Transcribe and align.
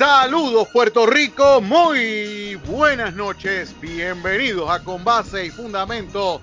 Saludos 0.00 0.66
Puerto 0.68 1.04
Rico, 1.04 1.60
muy 1.60 2.54
buenas 2.66 3.14
noches, 3.14 3.78
bienvenidos 3.82 4.70
a 4.70 4.82
Con 4.82 5.04
Base 5.04 5.44
y 5.44 5.50
Fundamento 5.50 6.40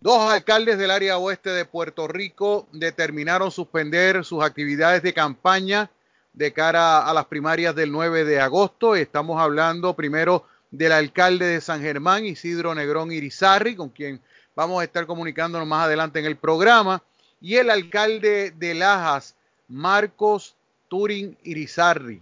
Dos 0.00 0.28
alcaldes 0.28 0.78
del 0.78 0.90
área 0.90 1.18
oeste 1.18 1.50
de 1.50 1.64
Puerto 1.64 2.08
Rico 2.08 2.66
determinaron 2.72 3.52
suspender 3.52 4.24
sus 4.24 4.42
actividades 4.42 5.04
de 5.04 5.14
campaña 5.14 5.92
de 6.32 6.52
cara 6.52 7.08
a 7.08 7.14
las 7.14 7.26
primarias 7.26 7.76
del 7.76 7.92
9 7.92 8.24
de 8.24 8.40
agosto. 8.40 8.96
Estamos 8.96 9.40
hablando 9.40 9.94
primero 9.94 10.44
del 10.72 10.90
alcalde 10.90 11.46
de 11.46 11.60
San 11.60 11.80
Germán, 11.82 12.24
Isidro 12.24 12.74
Negrón 12.74 13.12
Irizarri, 13.12 13.76
con 13.76 13.90
quien 13.90 14.20
vamos 14.56 14.80
a 14.80 14.84
estar 14.84 15.06
comunicándonos 15.06 15.68
más 15.68 15.84
adelante 15.84 16.18
en 16.18 16.24
el 16.24 16.36
programa, 16.36 17.02
y 17.40 17.56
el 17.56 17.70
alcalde 17.70 18.52
de 18.56 18.74
Lajas, 18.74 19.36
Marcos 19.68 20.56
Turín 20.88 21.36
Irizarri. 21.44 22.20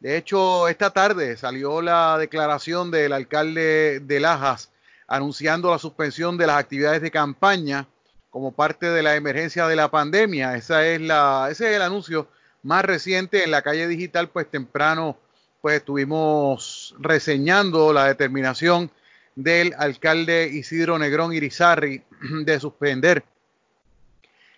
De 0.00 0.16
hecho, 0.16 0.68
esta 0.68 0.90
tarde 0.90 1.36
salió 1.36 1.80
la 1.82 2.18
declaración 2.18 2.90
del 2.90 3.12
alcalde 3.12 4.00
de 4.00 4.20
Lajas 4.20 4.70
anunciando 5.06 5.70
la 5.70 5.78
suspensión 5.78 6.36
de 6.36 6.46
las 6.46 6.58
actividades 6.58 7.00
de 7.00 7.10
campaña 7.10 7.86
como 8.30 8.52
parte 8.52 8.86
de 8.86 9.02
la 9.02 9.16
emergencia 9.16 9.66
de 9.66 9.76
la 9.76 9.90
pandemia. 9.90 10.56
Esa 10.56 10.86
es 10.86 11.00
la, 11.00 11.48
ese 11.50 11.70
es 11.70 11.76
el 11.76 11.82
anuncio 11.82 12.28
más 12.62 12.84
reciente 12.84 13.44
en 13.44 13.50
la 13.50 13.62
calle 13.62 13.86
digital, 13.86 14.28
pues 14.28 14.50
temprano 14.50 15.16
pues 15.60 15.76
estuvimos 15.76 16.94
reseñando 16.98 17.92
la 17.92 18.06
determinación 18.06 18.90
del 19.34 19.74
alcalde 19.78 20.48
Isidro 20.48 20.98
Negrón 20.98 21.32
Irizarri 21.32 22.02
de 22.44 22.60
suspender 22.60 23.24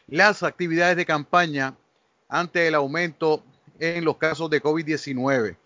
las 0.07 0.43
actividades 0.43 0.97
de 0.97 1.05
campaña 1.05 1.75
ante 2.29 2.67
el 2.67 2.75
aumento 2.75 3.43
en 3.79 4.05
los 4.05 4.17
casos 4.17 4.51
de 4.51 4.63
COVID-19. 4.63 5.57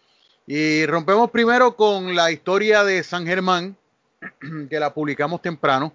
Y 0.47 0.87
rompemos 0.87 1.31
primero 1.31 1.77
con 1.77 2.15
la 2.15 2.31
historia 2.31 2.85
de 2.85 3.03
San 3.03 3.27
Germán, 3.27 3.77
que 4.71 4.81
la 4.81 4.93
publicamos 4.93 5.41
temprano. 5.41 5.93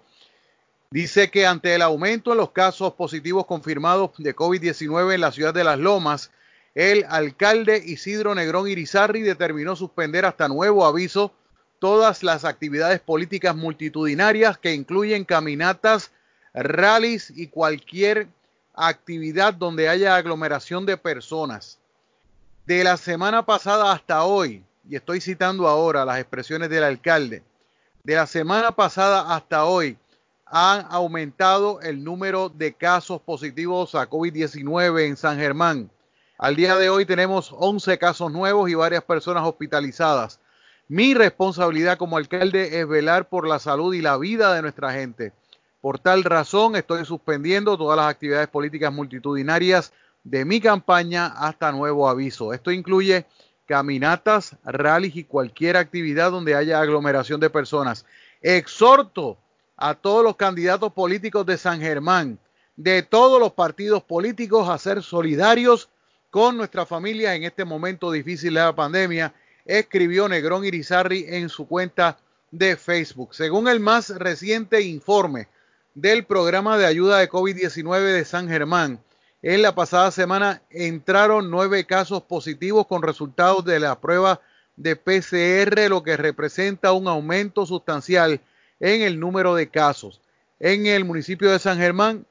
Dice 0.90 1.30
que 1.30 1.46
ante 1.46 1.74
el 1.74 1.82
aumento 1.82 2.32
en 2.32 2.38
los 2.38 2.50
casos 2.50 2.94
positivos 2.94 3.44
confirmados 3.44 4.12
de 4.16 4.34
COVID-19 4.34 5.14
en 5.14 5.20
la 5.20 5.32
ciudad 5.32 5.52
de 5.52 5.64
Las 5.64 5.78
Lomas, 5.78 6.30
el 6.74 7.04
alcalde 7.08 7.82
Isidro 7.84 8.34
Negrón 8.34 8.68
Irizarri 8.68 9.22
determinó 9.22 9.74
suspender 9.76 10.24
hasta 10.24 10.48
nuevo 10.48 10.84
aviso 10.84 11.32
todas 11.78 12.22
las 12.22 12.44
actividades 12.44 13.00
políticas 13.00 13.54
multitudinarias 13.54 14.58
que 14.58 14.74
incluyen 14.74 15.24
caminatas, 15.24 16.10
rallies 16.52 17.30
y 17.30 17.48
cualquier 17.48 18.28
actividad 18.74 19.54
donde 19.54 19.88
haya 19.88 20.16
aglomeración 20.16 20.86
de 20.86 20.96
personas. 20.96 21.78
De 22.66 22.84
la 22.84 22.96
semana 22.96 23.44
pasada 23.44 23.92
hasta 23.92 24.24
hoy, 24.24 24.64
y 24.88 24.96
estoy 24.96 25.20
citando 25.20 25.66
ahora 25.68 26.04
las 26.04 26.18
expresiones 26.18 26.68
del 26.70 26.84
alcalde, 26.84 27.42
de 28.04 28.14
la 28.14 28.26
semana 28.26 28.72
pasada 28.72 29.34
hasta 29.34 29.64
hoy 29.64 29.96
han 30.46 30.86
aumentado 30.90 31.80
el 31.82 32.02
número 32.02 32.48
de 32.48 32.72
casos 32.72 33.20
positivos 33.20 33.94
a 33.94 34.08
COVID-19 34.08 35.06
en 35.06 35.16
San 35.16 35.38
Germán 35.38 35.90
al 36.38 36.54
día 36.54 36.76
de 36.76 36.88
hoy 36.88 37.04
tenemos 37.04 37.52
11 37.58 37.98
casos 37.98 38.30
nuevos 38.30 38.70
y 38.70 38.74
varias 38.74 39.02
personas 39.02 39.44
hospitalizadas. 39.44 40.40
Mi 40.86 41.12
responsabilidad 41.12 41.98
como 41.98 42.16
alcalde 42.16 42.80
es 42.80 42.86
velar 42.86 43.28
por 43.28 43.46
la 43.46 43.58
salud 43.58 43.92
y 43.92 44.00
la 44.00 44.16
vida 44.16 44.54
de 44.54 44.62
nuestra 44.62 44.92
gente. 44.92 45.32
Por 45.80 45.98
tal 45.98 46.22
razón 46.22 46.76
estoy 46.76 47.04
suspendiendo 47.04 47.76
todas 47.76 47.96
las 47.96 48.08
actividades 48.08 48.46
políticas 48.46 48.92
multitudinarias 48.92 49.92
de 50.22 50.44
mi 50.44 50.60
campaña 50.60 51.26
hasta 51.26 51.72
nuevo 51.72 52.08
aviso. 52.08 52.52
Esto 52.52 52.70
incluye 52.70 53.26
caminatas, 53.66 54.56
rallies 54.64 55.16
y 55.16 55.24
cualquier 55.24 55.76
actividad 55.76 56.30
donde 56.30 56.54
haya 56.54 56.80
aglomeración 56.80 57.40
de 57.40 57.50
personas. 57.50 58.06
Exhorto 58.40 59.38
a 59.76 59.94
todos 59.94 60.22
los 60.22 60.36
candidatos 60.36 60.92
políticos 60.92 61.44
de 61.46 61.58
San 61.58 61.80
Germán, 61.80 62.38
de 62.76 63.02
todos 63.02 63.40
los 63.40 63.52
partidos 63.52 64.04
políticos, 64.04 64.68
a 64.68 64.78
ser 64.78 65.02
solidarios 65.02 65.88
con 66.30 66.56
nuestra 66.56 66.84
familia 66.86 67.34
en 67.34 67.44
este 67.44 67.64
momento 67.64 68.10
difícil 68.10 68.54
de 68.54 68.60
la 68.60 68.74
pandemia, 68.74 69.32
escribió 69.64 70.28
Negrón 70.28 70.64
Irizarri 70.64 71.24
en 71.28 71.48
su 71.48 71.66
cuenta 71.66 72.18
de 72.50 72.76
Facebook. 72.76 73.34
Según 73.34 73.68
el 73.68 73.80
más 73.80 74.10
reciente 74.10 74.80
informe 74.82 75.48
del 75.94 76.24
programa 76.24 76.78
de 76.78 76.86
ayuda 76.86 77.18
de 77.18 77.28
COVID-19 77.28 78.00
de 78.00 78.24
San 78.24 78.48
Germán, 78.48 79.00
en 79.42 79.62
la 79.62 79.74
pasada 79.74 80.10
semana 80.10 80.62
entraron 80.70 81.50
nueve 81.50 81.84
casos 81.84 82.22
positivos 82.22 82.86
con 82.86 83.02
resultados 83.02 83.64
de 83.64 83.78
la 83.78 84.00
prueba 84.00 84.40
de 84.76 84.96
PCR, 84.96 85.88
lo 85.88 86.02
que 86.02 86.16
representa 86.16 86.92
un 86.92 87.08
aumento 87.08 87.66
sustancial 87.66 88.40
en 88.80 89.02
el 89.02 89.18
número 89.18 89.54
de 89.54 89.68
casos. 89.68 90.20
En 90.60 90.86
el 90.86 91.04
municipio 91.04 91.50
de 91.50 91.58
San 91.58 91.78
Germán 91.78 92.26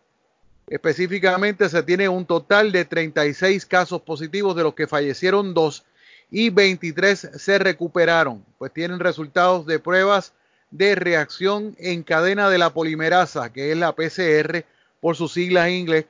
Específicamente 0.67 1.69
se 1.69 1.81
tiene 1.81 2.09
un 2.09 2.25
total 2.25 2.73
de 2.73 2.83
36 2.83 3.65
casos 3.65 4.01
positivos, 4.01 4.53
de 4.55 4.63
los 4.63 4.73
que 4.73 4.85
fallecieron 4.85 5.53
dos 5.53 5.85
y 6.29 6.49
23 6.49 7.29
se 7.37 7.57
recuperaron, 7.57 8.43
pues 8.57 8.73
tienen 8.73 8.99
resultados 8.99 9.65
de 9.65 9.79
pruebas 9.79 10.33
de 10.71 10.95
reacción 10.95 11.73
en 11.79 12.03
cadena 12.03 12.49
de 12.49 12.57
la 12.57 12.73
polimerasa, 12.73 13.53
que 13.53 13.71
es 13.71 13.77
la 13.77 13.95
PCR 13.95 14.65
por 14.99 15.15
sus 15.15 15.31
siglas 15.31 15.67
en 15.67 15.75
inglés, 15.75 16.05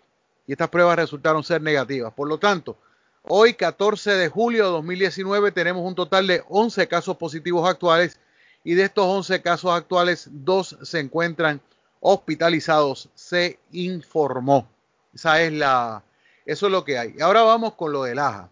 y 0.47 0.53
estas 0.53 0.69
pruebas 0.69 0.95
resultaron 0.95 1.43
ser 1.43 1.61
negativas. 1.61 2.11
Por 2.13 2.27
lo 2.27 2.39
tanto, 2.39 2.77
hoy 3.21 3.53
14 3.53 4.15
de 4.15 4.29
julio 4.29 4.65
de 4.65 4.71
2019 4.71 5.51
tenemos 5.51 5.85
un 5.85 5.93
total 5.93 6.25
de 6.25 6.43
11 6.49 6.87
casos 6.87 7.17
positivos 7.17 7.69
actuales 7.69 8.19
y 8.63 8.73
de 8.73 8.85
estos 8.85 9.05
11 9.05 9.43
casos 9.43 9.71
actuales, 9.71 10.29
dos 10.31 10.77
se 10.81 10.99
encuentran 10.99 11.61
hospitalizados, 11.99 13.09
se 13.15 13.59
informó. 13.71 14.67
Esa 15.13 15.41
es 15.41 15.53
la, 15.53 16.03
eso 16.45 16.65
es 16.67 16.71
lo 16.71 16.83
que 16.83 16.97
hay. 16.97 17.15
Y 17.17 17.21
ahora 17.21 17.41
vamos 17.43 17.73
con 17.73 17.91
lo 17.91 18.03
de 18.03 18.15
Laja. 18.15 18.49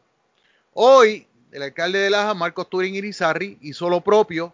Hoy, 0.73 1.27
el 1.51 1.63
alcalde 1.63 1.99
de 1.99 2.09
Laja, 2.09 2.33
Marcos 2.33 2.69
Turín 2.69 2.95
Irizarri, 2.95 3.57
hizo 3.61 3.89
lo 3.89 4.01
propio 4.01 4.53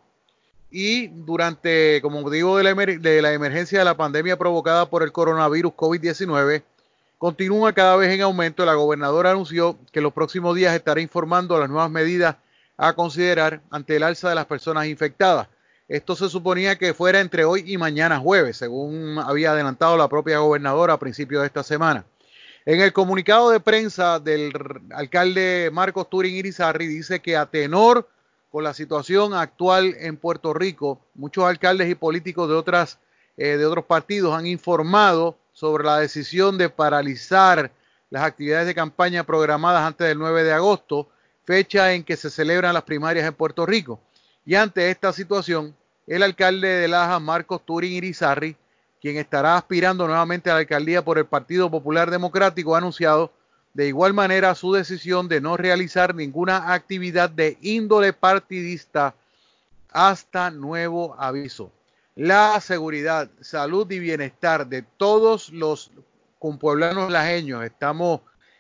y 0.72 1.08
durante, 1.08 2.02
como 2.02 2.30
digo, 2.30 2.58
de 2.58 2.64
la, 2.64 3.34
emergencia 3.34 3.80
de 3.80 3.86
la 3.86 3.98
pandemia 3.98 4.38
provocada 4.38 4.90
por 4.90 5.04
el 5.04 5.12
coronavirus 5.12 5.74
COVID-19, 5.74 6.64
continúa 7.18 7.74
cada 7.74 7.98
vez 7.98 8.10
en 8.12 8.22
aumento. 8.22 8.66
La 8.66 8.76
gobernadora 8.76 9.32
anunció 9.32 9.78
que 9.92 10.00
en 10.00 10.04
los 10.04 10.14
próximos 10.14 10.56
días 10.56 10.74
estará 10.74 11.02
informando 11.02 11.60
las 11.60 11.70
nuevas 11.70 11.92
medidas 11.92 12.38
a 12.78 12.94
considerar 12.94 13.62
ante 13.70 13.98
el 13.98 14.04
alza 14.04 14.30
de 14.30 14.36
las 14.36 14.46
personas 14.46 14.88
infectadas. 14.88 15.50
Esto 15.92 16.16
se 16.16 16.30
suponía 16.30 16.78
que 16.78 16.94
fuera 16.94 17.20
entre 17.20 17.44
hoy 17.44 17.66
y 17.68 17.78
mañana 17.78 18.18
jueves, 18.18 18.56
según 18.56 19.20
había 19.20 19.52
adelantado 19.52 19.98
la 19.98 20.08
propia 20.08 20.38
gobernadora 20.38 20.94
a 20.94 21.00
principios 21.00 21.42
de 21.42 21.48
esta 21.48 21.64
semana. 21.64 22.06
En 22.66 22.80
el 22.80 22.94
comunicado 22.94 23.50
de 23.50 23.60
prensa 23.60 24.18
del 24.18 24.54
alcalde 24.94 25.70
Marcos 25.74 26.10
Turín 26.10 26.34
Irizarri 26.34 26.88
dice 26.88 27.20
que 27.20 27.36
a 27.36 27.46
tenor 27.46 28.08
con 28.50 28.64
la 28.64 28.74
situación 28.74 29.34
actual 29.34 29.98
en 30.00 30.16
Puerto 30.16 30.54
Rico, 30.54 31.02
muchos 31.14 31.44
alcaldes 31.44 31.90
y 31.90 31.96
políticos 31.96 32.48
de, 32.48 32.56
otras, 32.56 32.98
eh, 33.36 33.58
de 33.58 33.66
otros 33.66 33.84
partidos 33.84 34.34
han 34.34 34.48
informado 34.48 35.38
sobre 35.52 35.84
la 35.84 35.98
decisión 35.98 36.58
de 36.58 36.70
paralizar 36.70 37.70
las 38.10 38.24
actividades 38.24 38.68
de 38.68 38.76
campaña 38.76 39.26
programadas 39.26 39.84
antes 39.86 40.08
del 40.08 40.20
9 40.20 40.46
de 40.46 40.54
agosto, 40.54 41.10
fecha 41.44 41.92
en 41.92 42.06
que 42.06 42.16
se 42.16 42.30
celebran 42.30 42.74
las 42.74 42.84
primarias 42.84 43.28
en 43.28 43.34
Puerto 43.34 43.66
Rico. 43.66 44.00
Y 44.46 44.56
ante 44.56 44.90
esta 44.90 45.12
situación, 45.12 45.76
el 46.12 46.24
alcalde 46.24 46.68
de 46.68 46.90
Laja, 46.90 47.22
Marcos 47.22 47.66
Turín 47.66 47.94
Irizarri, 47.94 48.58
quien 49.00 49.16
estará 49.16 49.56
aspirando 49.56 50.06
nuevamente 50.06 50.50
a 50.50 50.54
la 50.56 50.60
alcaldía 50.60 51.06
por 51.06 51.18
el 51.18 51.26
Partido 51.26 51.72
Popular 51.72 52.12
Democrático, 52.12 52.76
ha 52.76 52.80
anunciado 52.80 53.32
de 53.74 53.88
igual 53.88 54.14
manera 54.14 54.54
su 54.54 54.74
decisión 54.74 55.30
de 55.30 55.40
no 55.40 55.56
realizar 55.56 56.14
ninguna 56.14 56.74
actividad 56.74 57.30
de 57.30 57.58
índole 57.62 58.12
partidista 58.12 59.16
hasta 59.90 60.52
nuevo 60.52 61.16
aviso. 61.18 61.72
la 62.18 62.60
seguridad, 62.60 63.30
salud 63.40 63.90
y 63.90 64.00
bienestar 64.00 64.68
de 64.68 64.82
todos 64.82 65.50
los 65.50 65.92
compueblanos 66.40 67.10
lajeños, 67.10 67.64
estamos 67.64 68.20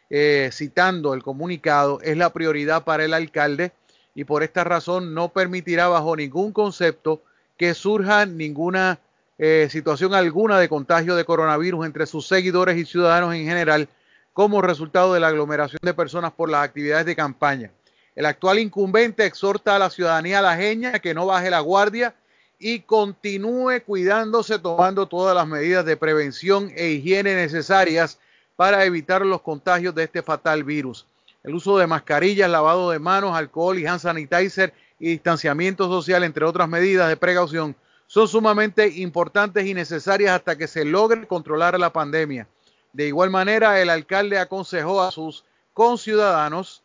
eh, 0.09 0.49
citando 0.53 1.13
el 1.13 1.21
comunicado, 1.21 1.99
es 1.99 2.15
la 2.15 2.31
prioridad 2.31 2.85
para 2.85 3.03
el 3.03 3.13
alcalde 3.13 3.73
y 4.15 4.23
por 4.23 4.41
esta 4.41 4.63
razón 4.63 5.13
no 5.13 5.33
permitirá 5.33 5.89
bajo 5.89 6.15
ningún 6.15 6.53
concepto 6.53 7.21
que 7.61 7.75
surja 7.75 8.25
ninguna 8.25 8.97
eh, 9.37 9.67
situación 9.69 10.15
alguna 10.15 10.57
de 10.57 10.67
contagio 10.67 11.15
de 11.15 11.25
coronavirus 11.25 11.85
entre 11.85 12.07
sus 12.07 12.25
seguidores 12.25 12.75
y 12.75 12.85
ciudadanos 12.85 13.35
en 13.35 13.45
general 13.45 13.87
como 14.33 14.63
resultado 14.63 15.13
de 15.13 15.19
la 15.19 15.27
aglomeración 15.27 15.77
de 15.83 15.93
personas 15.93 16.31
por 16.31 16.49
las 16.49 16.63
actividades 16.63 17.05
de 17.05 17.15
campaña. 17.15 17.69
El 18.15 18.25
actual 18.25 18.57
incumbente 18.57 19.27
exhorta 19.27 19.75
a 19.75 19.79
la 19.79 19.91
ciudadanía 19.91 20.41
lajeña 20.41 20.97
que 20.97 21.13
no 21.13 21.27
baje 21.27 21.51
la 21.51 21.59
guardia 21.59 22.15
y 22.57 22.79
continúe 22.79 23.83
cuidándose 23.85 24.57
tomando 24.57 25.05
todas 25.05 25.35
las 25.35 25.45
medidas 25.45 25.85
de 25.85 25.97
prevención 25.97 26.71
e 26.75 26.87
higiene 26.87 27.35
necesarias 27.35 28.17
para 28.55 28.85
evitar 28.85 29.23
los 29.23 29.43
contagios 29.43 29.93
de 29.93 30.05
este 30.05 30.23
fatal 30.23 30.63
virus. 30.63 31.05
El 31.43 31.53
uso 31.53 31.77
de 31.77 31.85
mascarillas, 31.85 32.49
lavado 32.49 32.89
de 32.89 32.97
manos, 32.97 33.37
alcohol 33.37 33.77
y 33.77 33.85
hand 33.85 33.99
sanitizer 33.99 34.73
y 35.01 35.09
distanciamiento 35.09 35.87
social, 35.87 36.23
entre 36.23 36.45
otras 36.45 36.69
medidas 36.69 37.09
de 37.09 37.17
precaución, 37.17 37.75
son 38.05 38.27
sumamente 38.27 38.87
importantes 38.87 39.65
y 39.65 39.73
necesarias 39.73 40.35
hasta 40.35 40.55
que 40.57 40.67
se 40.67 40.85
logre 40.85 41.25
controlar 41.25 41.77
la 41.79 41.91
pandemia. 41.91 42.47
De 42.93 43.07
igual 43.07 43.31
manera, 43.31 43.81
el 43.81 43.89
alcalde 43.89 44.37
aconsejó 44.37 45.01
a 45.01 45.11
sus 45.11 45.43
conciudadanos 45.73 46.83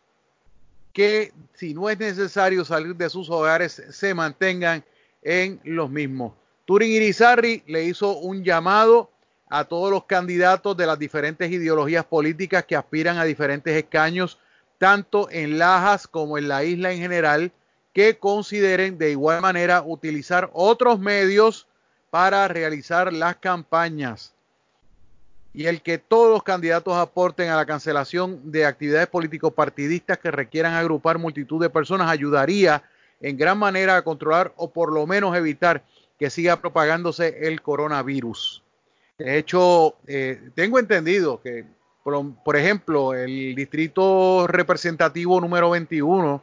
que 0.94 1.34
si 1.52 1.74
no 1.74 1.90
es 1.90 1.98
necesario 1.98 2.64
salir 2.64 2.96
de 2.96 3.10
sus 3.10 3.28
hogares, 3.28 3.82
se 3.90 4.14
mantengan 4.14 4.82
en 5.20 5.60
los 5.64 5.90
mismos. 5.90 6.32
Turing 6.64 6.92
Irizarry 6.92 7.64
le 7.66 7.84
hizo 7.84 8.16
un 8.16 8.42
llamado 8.42 9.10
a 9.50 9.64
todos 9.64 9.90
los 9.90 10.04
candidatos 10.04 10.74
de 10.74 10.86
las 10.86 10.98
diferentes 10.98 11.50
ideologías 11.50 12.06
políticas 12.06 12.64
que 12.64 12.76
aspiran 12.76 13.18
a 13.18 13.24
diferentes 13.24 13.76
escaños, 13.76 14.38
tanto 14.78 15.28
en 15.30 15.58
Lajas 15.58 16.08
como 16.08 16.38
en 16.38 16.48
la 16.48 16.64
isla 16.64 16.92
en 16.92 16.98
general, 16.98 17.52
que 17.96 18.18
consideren 18.18 18.98
de 18.98 19.12
igual 19.12 19.40
manera 19.40 19.80
utilizar 19.80 20.50
otros 20.52 21.00
medios 21.00 21.66
para 22.10 22.46
realizar 22.46 23.10
las 23.10 23.36
campañas 23.36 24.34
y 25.54 25.64
el 25.64 25.80
que 25.80 25.96
todos 25.96 26.30
los 26.30 26.42
candidatos 26.42 26.94
aporten 26.94 27.48
a 27.48 27.56
la 27.56 27.64
cancelación 27.64 28.52
de 28.52 28.66
actividades 28.66 29.06
políticos 29.06 29.54
partidistas 29.54 30.18
que 30.18 30.30
requieran 30.30 30.74
agrupar 30.74 31.16
multitud 31.16 31.58
de 31.58 31.70
personas 31.70 32.10
ayudaría 32.10 32.82
en 33.22 33.38
gran 33.38 33.56
manera 33.56 33.96
a 33.96 34.04
controlar 34.04 34.52
o 34.56 34.70
por 34.70 34.92
lo 34.92 35.06
menos 35.06 35.34
evitar 35.34 35.82
que 36.18 36.28
siga 36.28 36.60
propagándose 36.60 37.48
el 37.48 37.62
coronavirus. 37.62 38.62
De 39.16 39.38
hecho, 39.38 39.94
eh, 40.06 40.50
tengo 40.54 40.78
entendido 40.78 41.40
que, 41.40 41.64
por, 42.04 42.56
ejemplo, 42.58 43.14
el 43.14 43.54
distrito 43.54 44.46
representativo 44.46 45.40
número 45.40 45.70
21, 45.70 46.42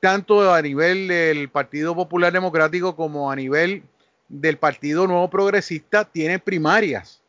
tanto 0.00 0.52
a 0.52 0.62
nivel 0.62 1.08
del 1.08 1.48
Partido 1.48 1.94
Popular 1.94 2.32
Democrático 2.32 2.96
como 2.96 3.30
a 3.30 3.36
nivel 3.36 3.82
del 4.28 4.58
Partido 4.58 5.06
Nuevo 5.06 5.30
Progresista, 5.30 6.04
tiene 6.04 6.38
primarias 6.38 7.22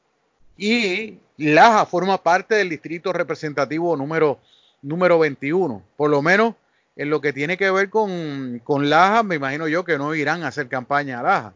y 0.58 1.20
Laja 1.38 1.86
forma 1.86 2.22
parte 2.22 2.56
del 2.56 2.70
distrito 2.70 3.14
representativo 3.14 3.96
número, 3.96 4.40
número 4.82 5.20
21. 5.20 5.84
Por 5.96 6.10
lo 6.10 6.22
menos 6.22 6.56
en 6.96 7.12
lo 7.12 7.22
que 7.22 7.32
tiene 7.32 7.58
que 7.58 7.70
ver 7.70 7.92
con, 7.92 8.60
con 8.64 8.90
Laja, 8.90 9.22
me 9.22 9.36
imagino 9.36 9.68
yo 9.68 9.86
que 9.86 10.00
no 10.00 10.16
irán 10.16 10.44
a 10.44 10.48
hacer 10.48 10.68
campaña 10.68 11.20
a 11.20 11.24
Laja. 11.24 11.54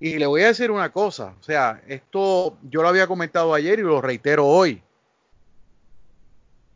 Y 0.00 0.18
le 0.18 0.26
voy 0.26 0.42
a 0.42 0.48
decir 0.48 0.72
una 0.72 0.90
cosa, 0.90 1.34
o 1.38 1.42
sea, 1.42 1.80
esto 1.86 2.58
yo 2.68 2.82
lo 2.82 2.88
había 2.88 3.06
comentado 3.06 3.54
ayer 3.54 3.78
y 3.78 3.82
lo 3.82 4.00
reitero 4.00 4.44
hoy. 4.46 4.82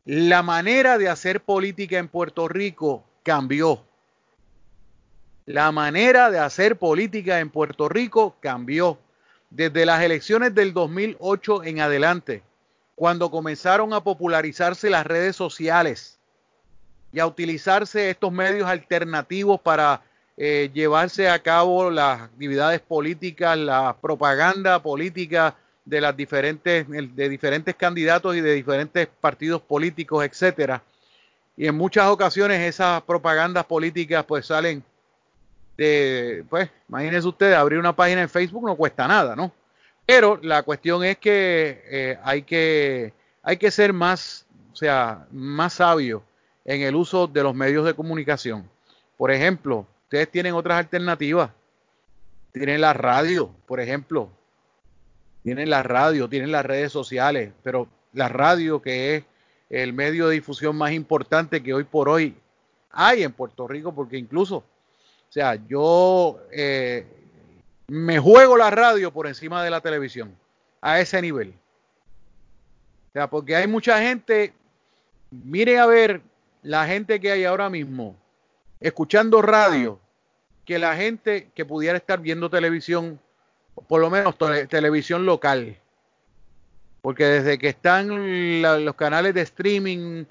La 0.04 0.42
manera 0.42 0.96
de 0.96 1.08
hacer 1.08 1.42
política 1.42 1.98
en 1.98 2.08
Puerto 2.08 2.46
Rico 2.48 3.04
cambió. 3.28 3.84
La 5.44 5.70
manera 5.70 6.30
de 6.30 6.38
hacer 6.38 6.78
política 6.78 7.40
en 7.40 7.50
Puerto 7.50 7.86
Rico 7.86 8.36
cambió 8.40 8.98
desde 9.50 9.84
las 9.84 10.02
elecciones 10.02 10.54
del 10.54 10.72
2008 10.72 11.64
en 11.64 11.80
adelante, 11.80 12.42
cuando 12.94 13.30
comenzaron 13.30 13.92
a 13.92 14.02
popularizarse 14.02 14.88
las 14.88 15.06
redes 15.06 15.36
sociales 15.36 16.18
y 17.12 17.20
a 17.20 17.26
utilizarse 17.26 18.08
estos 18.08 18.32
medios 18.32 18.66
alternativos 18.66 19.60
para 19.60 20.00
eh, 20.38 20.70
llevarse 20.72 21.28
a 21.28 21.38
cabo 21.42 21.90
las 21.90 22.22
actividades 22.22 22.80
políticas, 22.80 23.58
la 23.58 23.94
propaganda 24.00 24.82
política 24.82 25.54
de 25.84 26.00
las 26.00 26.16
diferentes 26.16 26.86
de 26.88 27.28
diferentes 27.28 27.74
candidatos 27.74 28.34
y 28.36 28.40
de 28.40 28.54
diferentes 28.54 29.06
partidos 29.20 29.60
políticos, 29.60 30.24
etcétera. 30.24 30.82
Y 31.58 31.66
en 31.66 31.74
muchas 31.74 32.08
ocasiones 32.08 32.60
esas 32.60 33.02
propagandas 33.02 33.66
políticas 33.66 34.24
pues 34.24 34.46
salen 34.46 34.82
pues, 36.48 36.68
imagínense 36.88 37.28
ustedes, 37.28 37.56
abrir 37.56 37.78
una 37.78 37.94
página 37.94 38.22
en 38.22 38.28
Facebook 38.28 38.64
no 38.64 38.74
cuesta 38.74 39.06
nada, 39.06 39.36
¿no? 39.36 39.52
Pero 40.04 40.38
la 40.42 40.64
cuestión 40.64 41.04
es 41.04 41.18
que 41.18 41.82
eh, 41.88 42.18
hay 42.24 42.42
que 42.42 43.12
hay 43.42 43.56
que 43.56 43.70
ser 43.70 43.92
más, 43.92 44.44
o 44.72 44.76
sea, 44.76 45.26
más 45.30 45.74
sabio 45.74 46.22
en 46.64 46.82
el 46.82 46.96
uso 46.96 47.28
de 47.28 47.42
los 47.42 47.54
medios 47.54 47.86
de 47.86 47.94
comunicación. 47.94 48.68
Por 49.16 49.30
ejemplo, 49.30 49.86
ustedes 50.04 50.30
tienen 50.30 50.54
otras 50.54 50.78
alternativas. 50.78 51.50
Tienen 52.52 52.80
la 52.80 52.92
radio, 52.92 53.50
por 53.66 53.80
ejemplo. 53.80 54.28
Tienen 55.44 55.70
la 55.70 55.82
radio, 55.82 56.28
tienen 56.28 56.50
las 56.50 56.66
redes 56.66 56.90
sociales, 56.90 57.52
pero 57.62 57.88
la 58.12 58.28
radio 58.28 58.82
que 58.82 59.16
es 59.16 59.24
el 59.70 59.92
medio 59.92 60.28
de 60.28 60.34
difusión 60.34 60.76
más 60.76 60.92
importante 60.92 61.62
que 61.62 61.74
hoy 61.74 61.84
por 61.84 62.08
hoy 62.08 62.34
hay 62.90 63.22
en 63.22 63.32
Puerto 63.32 63.68
Rico, 63.68 63.94
porque 63.94 64.16
incluso 64.16 64.64
o 65.28 65.32
sea, 65.32 65.56
yo 65.68 66.40
eh, 66.50 67.06
me 67.86 68.18
juego 68.18 68.56
la 68.56 68.70
radio 68.70 69.12
por 69.12 69.26
encima 69.26 69.62
de 69.62 69.70
la 69.70 69.82
televisión, 69.82 70.34
a 70.80 71.00
ese 71.00 71.20
nivel. 71.20 71.52
O 73.10 73.12
sea, 73.12 73.28
porque 73.28 73.54
hay 73.54 73.66
mucha 73.66 74.00
gente, 74.00 74.54
mire 75.30 75.78
a 75.78 75.86
ver 75.86 76.22
la 76.62 76.86
gente 76.86 77.20
que 77.20 77.30
hay 77.30 77.44
ahora 77.44 77.68
mismo, 77.68 78.16
escuchando 78.80 79.42
radio, 79.42 80.00
que 80.64 80.78
la 80.78 80.96
gente 80.96 81.50
que 81.54 81.66
pudiera 81.66 81.98
estar 81.98 82.20
viendo 82.20 82.48
televisión, 82.48 83.20
por 83.86 84.00
lo 84.00 84.08
menos 84.08 84.36
televisión 84.68 85.26
local. 85.26 85.76
Porque 87.02 87.24
desde 87.24 87.58
que 87.58 87.68
están 87.68 88.62
los 88.62 88.94
canales 88.96 89.34
de 89.34 89.42
streaming, 89.42 90.24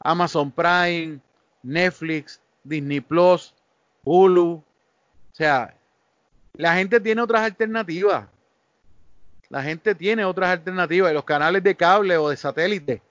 Amazon 0.00 0.50
Prime, 0.50 1.20
Netflix, 1.62 2.40
Disney 2.64 3.00
Plus, 3.00 3.54
Hulu. 4.04 4.52
O 4.52 4.64
sea, 5.32 5.74
la 6.54 6.74
gente 6.74 7.00
tiene 7.00 7.22
otras 7.22 7.42
alternativas. 7.42 8.26
La 9.48 9.62
gente 9.62 9.94
tiene 9.94 10.24
otras 10.24 10.50
alternativas. 10.50 11.12
Los 11.12 11.24
canales 11.24 11.62
de 11.62 11.74
cable 11.74 12.16
o 12.16 12.28
de 12.28 12.36
satélite 12.36 13.02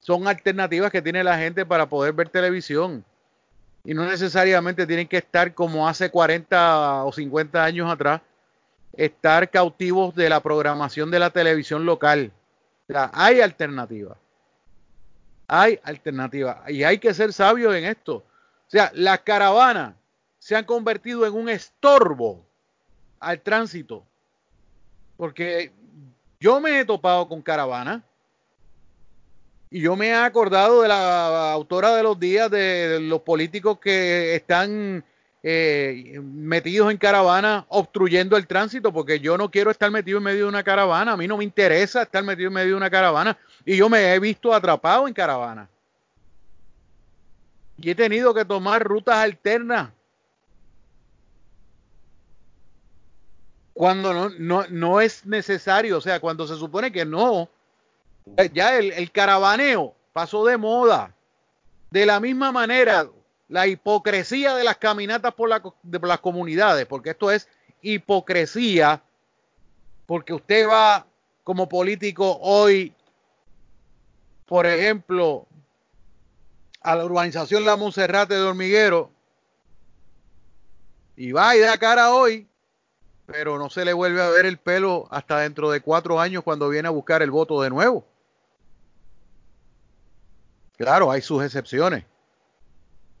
son 0.00 0.26
alternativas 0.26 0.90
que 0.90 1.02
tiene 1.02 1.22
la 1.24 1.38
gente 1.38 1.66
para 1.66 1.88
poder 1.88 2.12
ver 2.12 2.28
televisión. 2.28 3.04
Y 3.84 3.94
no 3.94 4.04
necesariamente 4.06 4.86
tienen 4.86 5.08
que 5.08 5.18
estar 5.18 5.54
como 5.54 5.88
hace 5.88 6.10
40 6.10 7.04
o 7.04 7.12
50 7.12 7.62
años 7.62 7.90
atrás, 7.90 8.20
estar 8.92 9.50
cautivos 9.50 10.14
de 10.14 10.28
la 10.28 10.40
programación 10.40 11.10
de 11.10 11.18
la 11.18 11.30
televisión 11.30 11.84
local. 11.86 12.32
Hay 13.12 13.40
alternativas. 13.40 14.18
Hay 15.46 15.78
alternativas. 15.82 16.58
Y 16.68 16.84
hay 16.84 16.98
que 16.98 17.14
ser 17.14 17.32
sabios 17.32 17.74
en 17.74 17.84
esto. 17.84 18.16
O 18.16 18.70
sea, 18.70 18.90
las 18.94 19.20
caravanas 19.20 19.94
se 20.38 20.56
han 20.56 20.64
convertido 20.64 21.26
en 21.26 21.34
un 21.34 21.48
estorbo 21.48 22.44
al 23.20 23.40
tránsito. 23.40 24.04
Porque 25.16 25.72
yo 26.40 26.60
me 26.60 26.80
he 26.80 26.84
topado 26.84 27.28
con 27.28 27.42
caravana 27.42 28.02
y 29.70 29.80
yo 29.80 29.96
me 29.96 30.08
he 30.08 30.14
acordado 30.14 30.82
de 30.82 30.88
la 30.88 31.52
autora 31.52 31.94
de 31.94 32.02
los 32.02 32.18
días 32.18 32.50
de 32.50 33.00
los 33.00 33.20
políticos 33.22 33.78
que 33.78 34.34
están 34.34 35.04
eh, 35.42 36.20
metidos 36.22 36.90
en 36.90 36.96
caravana 36.96 37.64
obstruyendo 37.68 38.36
el 38.36 38.46
tránsito, 38.46 38.92
porque 38.92 39.20
yo 39.20 39.38
no 39.38 39.50
quiero 39.50 39.70
estar 39.70 39.90
metido 39.90 40.18
en 40.18 40.24
medio 40.24 40.44
de 40.44 40.48
una 40.48 40.64
caravana, 40.64 41.12
a 41.12 41.16
mí 41.16 41.28
no 41.28 41.36
me 41.36 41.44
interesa 41.44 42.02
estar 42.02 42.24
metido 42.24 42.48
en 42.48 42.54
medio 42.54 42.70
de 42.70 42.76
una 42.76 42.90
caravana 42.90 43.38
y 43.64 43.76
yo 43.76 43.88
me 43.88 44.12
he 44.12 44.18
visto 44.18 44.52
atrapado 44.52 45.06
en 45.06 45.14
caravana. 45.14 45.68
Y 47.76 47.90
he 47.90 47.94
tenido 47.94 48.34
que 48.34 48.44
tomar 48.44 48.82
rutas 48.82 49.16
alternas 49.16 49.90
cuando 53.72 54.12
no, 54.12 54.30
no, 54.30 54.66
no 54.70 55.00
es 55.00 55.24
necesario, 55.24 55.98
o 55.98 56.00
sea, 56.00 56.18
cuando 56.18 56.48
se 56.48 56.56
supone 56.56 56.90
que 56.90 57.04
no, 57.04 57.48
ya 58.52 58.76
el, 58.76 58.90
el 58.90 59.12
caravaneo 59.12 59.94
pasó 60.12 60.44
de 60.44 60.56
moda. 60.56 61.14
De 61.88 62.04
la 62.04 62.18
misma 62.18 62.50
manera, 62.50 63.08
la 63.48 63.66
hipocresía 63.66 64.54
de 64.54 64.64
las 64.64 64.76
caminatas 64.76 65.34
por, 65.34 65.48
la, 65.48 65.62
de, 65.82 65.98
las 66.00 66.20
comunidades, 66.20 66.86
porque 66.86 67.10
esto 67.10 67.30
es 67.30 67.48
hipocresía, 67.80 69.02
porque 70.06 70.34
usted 70.34 70.68
va 70.68 71.06
como 71.44 71.68
político 71.68 72.38
hoy, 72.42 72.94
por 74.46 74.66
ejemplo, 74.66 75.46
a 76.82 76.94
la 76.94 77.04
urbanización 77.04 77.64
La 77.64 77.76
Monserrate 77.76 78.34
de 78.34 78.42
Hormiguero, 78.42 79.10
y 81.16 81.32
va 81.32 81.56
y 81.56 81.60
da 81.60 81.76
cara 81.78 82.14
hoy, 82.14 82.46
pero 83.26 83.58
no 83.58 83.70
se 83.70 83.84
le 83.84 83.92
vuelve 83.92 84.22
a 84.22 84.28
ver 84.28 84.46
el 84.46 84.58
pelo 84.58 85.08
hasta 85.10 85.40
dentro 85.40 85.70
de 85.70 85.80
cuatro 85.80 86.20
años 86.20 86.44
cuando 86.44 86.68
viene 86.68 86.88
a 86.88 86.92
buscar 86.92 87.22
el 87.22 87.30
voto 87.30 87.60
de 87.60 87.70
nuevo. 87.70 88.06
Claro, 90.76 91.10
hay 91.10 91.20
sus 91.20 91.42
excepciones. 91.42 92.04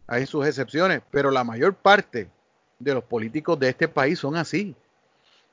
Hay 0.08 0.26
sus 0.26 0.44
excepciones, 0.44 1.02
pero 1.10 1.30
la 1.30 1.44
mayor 1.44 1.74
parte 1.74 2.28
de 2.80 2.94
los 2.94 3.04
políticos 3.04 3.58
de 3.60 3.68
este 3.68 3.86
país 3.86 4.18
son 4.18 4.34
así. 4.36 4.74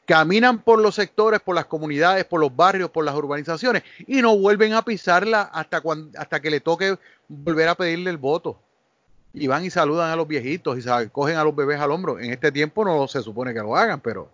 Caminan 0.05 0.59
por 0.59 0.79
los 0.79 0.95
sectores, 0.95 1.39
por 1.41 1.55
las 1.55 1.65
comunidades, 1.65 2.25
por 2.25 2.39
los 2.39 2.55
barrios, 2.55 2.89
por 2.89 3.05
las 3.05 3.15
urbanizaciones 3.15 3.83
y 4.07 4.21
no 4.21 4.37
vuelven 4.37 4.73
a 4.73 4.83
pisarla 4.83 5.41
hasta, 5.41 5.81
cuando, 5.81 6.17
hasta 6.19 6.39
que 6.39 6.49
le 6.49 6.59
toque 6.59 6.97
volver 7.27 7.67
a 7.67 7.75
pedirle 7.75 8.09
el 8.09 8.17
voto. 8.17 8.57
Y 9.33 9.47
van 9.47 9.65
y 9.65 9.69
saludan 9.69 10.09
a 10.09 10.15
los 10.15 10.27
viejitos 10.27 10.79
y 10.79 11.09
cogen 11.09 11.35
a 11.35 11.43
los 11.43 11.55
bebés 11.55 11.79
al 11.79 11.91
hombro. 11.91 12.17
En 12.19 12.31
este 12.31 12.51
tiempo 12.51 12.83
no 12.85 13.07
se 13.07 13.21
supone 13.21 13.53
que 13.53 13.59
lo 13.59 13.75
hagan, 13.75 13.99
pero 13.99 14.29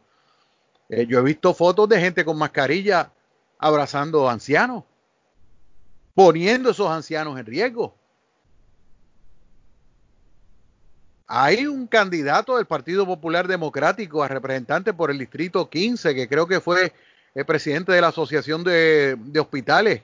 eh, 0.90 1.06
yo 1.08 1.20
he 1.20 1.24
visto 1.24 1.54
fotos 1.54 1.90
de 1.90 2.00
gente 2.00 2.24
con 2.24 2.38
mascarilla 2.38 3.12
abrazando 3.58 4.30
ancianos 4.30 4.84
poniendo 6.14 6.72
esos 6.72 6.90
ancianos 6.90 7.40
en 7.40 7.46
riesgo. 7.46 7.96
Hay 11.34 11.66
un 11.66 11.88
candidato 11.88 12.58
del 12.58 12.66
Partido 12.66 13.06
Popular 13.06 13.48
Democrático 13.48 14.22
a 14.22 14.28
representante 14.28 14.94
por 14.94 15.12
el 15.12 15.18
Distrito 15.18 15.70
15, 15.70 16.14
que 16.14 16.28
creo 16.28 16.46
que 16.46 16.60
fue 16.60 16.92
el 17.34 17.46
presidente 17.46 17.94
de 17.94 18.02
la 18.02 18.10
Asociación 18.10 18.66
de, 18.66 19.18
Hospitales, 19.40 20.02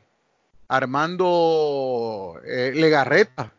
Armando 0.69 2.39
eh, 2.46 2.72
Legarreta, 2.74 3.51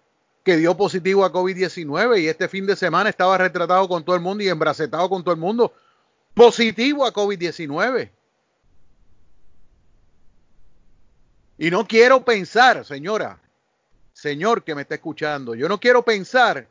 que 0.43 0.57
dio 0.57 0.79
positivo 0.79 1.27
a 1.27 1.31
COVID-19 1.31 2.23
y 2.23 2.29
este 2.29 2.49
fin 2.49 2.65
de 2.65 2.75
semana 2.75 3.11
estaba 3.11 3.37
retratado 3.37 3.87
con 3.87 4.03
todo 4.03 4.17
el 4.17 4.23
mundo 4.23 4.43
y 4.43 4.49
embracetado 4.49 5.07
con 5.11 5.23
todo 5.23 5.35
el 5.35 5.41
mundo, 5.41 5.75
positivo 6.33 7.05
a 7.05 7.13
COVID-19. 7.13 8.09
Y 11.59 11.71
no 11.71 11.87
quiero 11.87 12.25
pensar, 12.25 12.87
señora, 12.87 13.39
señor 14.15 14.65
que 14.65 14.75
me 14.75 14.81
está 14.81 14.95
escuchando, 14.95 15.55
yo 15.55 15.69
no 15.69 15.79
quiero 15.79 16.03
pensar 16.03 16.67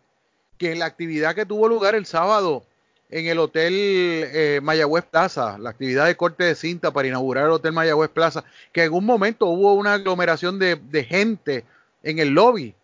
que 0.57 0.75
la 0.75 0.85
actividad 0.85 1.35
que 1.35 1.45
tuvo 1.45 1.67
lugar 1.67 1.95
el 1.95 2.05
sábado 2.05 2.65
en 3.09 3.27
el 3.27 3.39
Hotel 3.39 3.73
eh, 3.75 4.59
Mayagüez 4.61 5.05
Plaza, 5.05 5.57
la 5.57 5.69
actividad 5.69 6.05
de 6.05 6.17
corte 6.17 6.43
de 6.43 6.55
cinta 6.55 6.91
para 6.91 7.07
inaugurar 7.07 7.45
el 7.45 7.51
Hotel 7.51 7.71
Mayagüez 7.71 8.09
Plaza, 8.09 8.43
que 8.71 8.83
en 8.83 8.93
un 8.93 9.05
momento 9.05 9.45
hubo 9.45 9.73
una 9.73 9.93
aglomeración 9.93 10.59
de 10.59 11.07
gente 11.07 11.63
en 12.03 12.19
el 12.19 12.29
lobby 12.29 12.75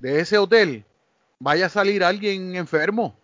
de 0.00 0.20
ese 0.20 0.38
hotel, 0.38 0.84
vaya 1.38 1.66
a 1.66 1.70
salir 1.70 2.04
alguien 2.04 2.54
enfermo. 2.56 3.16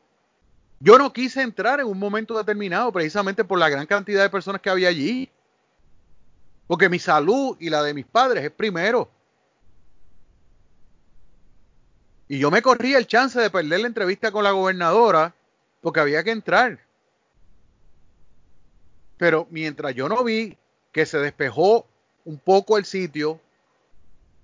Yo 0.81 0.99
no 0.99 1.13
quise 1.13 1.43
entrar 1.43 1.81
en 1.81 1.87
un 1.87 1.99
momento 1.99 2.37
determinado 2.37 2.93
precisamente 2.93 3.45
por 3.45 3.59
la 3.59 3.69
gran 3.69 3.87
cantidad 3.87 4.23
de 4.23 4.31
personas 4.31 4.61
que 4.61 4.71
había 4.71 4.89
allí. 4.89 5.31
Porque 6.67 6.89
mi 6.89 6.99
salud 6.99 7.57
y 7.61 7.71
la 7.71 7.83
de 7.83 7.95
mis 7.95 8.07
padres 8.07 8.45
es 8.45 8.51
primero. 8.51 9.09
Y 12.29 12.39
yo 12.39 12.51
me 12.51 12.63
corrí 12.63 12.95
el 12.95 13.07
chance 13.07 13.39
de 13.39 13.51
perder 13.51 13.81
la 13.81 13.87
entrevista 13.87 14.33
con 14.33 14.45
la 14.45 14.53
gobernadora 14.53 15.35
porque 15.81 16.01
había 16.01 16.25
que 16.25 16.31
entrar. 16.31 16.79
Pero 19.19 19.47
mientras 19.51 19.95
yo 19.95 20.09
no 20.09 20.25
vi 20.25 20.57
que 20.93 21.07
se 21.07 21.19
despejó 21.19 21.87
un 22.25 22.39
poco 22.39 22.79
el 22.79 22.85
sitio 22.85 23.41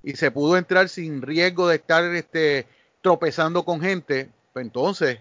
y 0.03 0.17
se 0.17 0.31
pudo 0.31 0.57
entrar 0.57 0.89
sin 0.89 1.23
riesgo 1.23 1.69
de 1.69 1.77
estar 1.77 2.05
este, 2.15 2.67
tropezando 3.01 3.65
con 3.65 3.81
gente, 3.81 4.31
pues 4.53 4.65
entonces, 4.65 5.19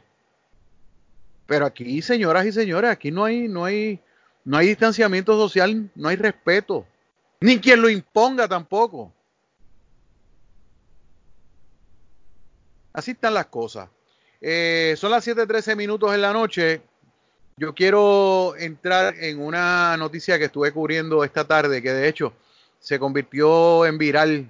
pero 1.46 1.66
aquí, 1.66 2.02
señoras 2.02 2.46
y 2.46 2.52
señores, 2.52 2.92
aquí 2.92 3.12
no 3.12 3.26
hay, 3.26 3.48
no 3.48 3.66
hay, 3.66 4.00
no 4.46 4.58
hay 4.58 4.68
distanciamiento 4.68 5.38
social, 5.38 5.90
no 5.96 6.10
hay 6.10 6.16
respeto, 6.16 6.86
ni 7.40 7.60
quien 7.60 7.82
lo 7.82 7.90
imponga 7.90 8.48
tampoco. 8.48 9.12
Así 13.00 13.12
están 13.12 13.34
las 13.34 13.46
cosas. 13.46 13.88
Eh, 14.42 14.94
son 14.98 15.12
las 15.12 15.26
7:13 15.26 15.74
minutos 15.78 16.14
en 16.14 16.22
la 16.22 16.34
noche. 16.34 16.82
Yo 17.56 17.74
quiero 17.74 18.58
entrar 18.58 19.16
en 19.18 19.40
una 19.40 19.96
noticia 19.96 20.38
que 20.38 20.46
estuve 20.46 20.74
cubriendo 20.74 21.24
esta 21.24 21.46
tarde, 21.46 21.82
que 21.82 21.94
de 21.94 22.10
hecho 22.10 22.34
se 22.82 23.00
convirtió 23.00 23.86
en 23.86 23.98
viral 23.98 24.50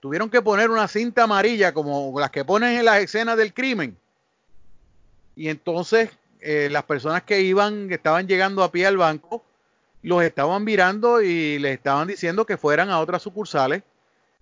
Tuvieron 0.00 0.30
que 0.30 0.42
poner 0.42 0.68
una 0.68 0.88
cinta 0.88 1.22
amarilla 1.22 1.72
como 1.72 2.12
las 2.18 2.32
que 2.32 2.44
ponen 2.44 2.76
en 2.76 2.84
las 2.84 2.98
escenas 2.98 3.36
del 3.36 3.54
crimen. 3.54 3.96
Y 5.36 5.48
entonces 5.48 6.10
eh, 6.40 6.68
las 6.72 6.82
personas 6.82 7.22
que 7.22 7.40
iban, 7.42 7.86
que 7.86 7.94
estaban 7.94 8.26
llegando 8.26 8.64
a 8.64 8.72
pie 8.72 8.86
al 8.86 8.96
banco, 8.96 9.44
los 10.02 10.22
estaban 10.22 10.64
mirando 10.64 11.20
y 11.22 11.58
les 11.58 11.74
estaban 11.74 12.08
diciendo 12.08 12.46
que 12.46 12.56
fueran 12.56 12.90
a 12.90 13.00
otras 13.00 13.22
sucursales, 13.22 13.82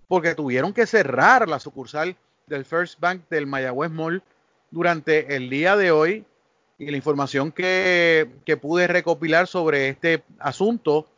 porque 0.07 0.35
tuvieron 0.35 0.73
que 0.73 0.87
cerrar 0.87 1.49
la 1.49 1.59
sucursal 1.59 2.17
del 2.47 2.65
First 2.65 3.01
Bank 3.01 3.23
del 3.29 3.47
Mayagüez 3.47 3.91
Mall 3.91 4.23
durante 4.71 5.37
el 5.37 5.51
día 5.51 5.77
de 5.77 5.91
hoy. 5.91 6.25
Y 6.79 6.91
la 6.91 6.97
información 6.97 7.51
que, 7.51 8.31
que 8.45 8.57
pude 8.57 8.87
recopilar 8.87 9.49
sobre 9.49 9.89
este 9.89 10.23
asunto 10.39 11.09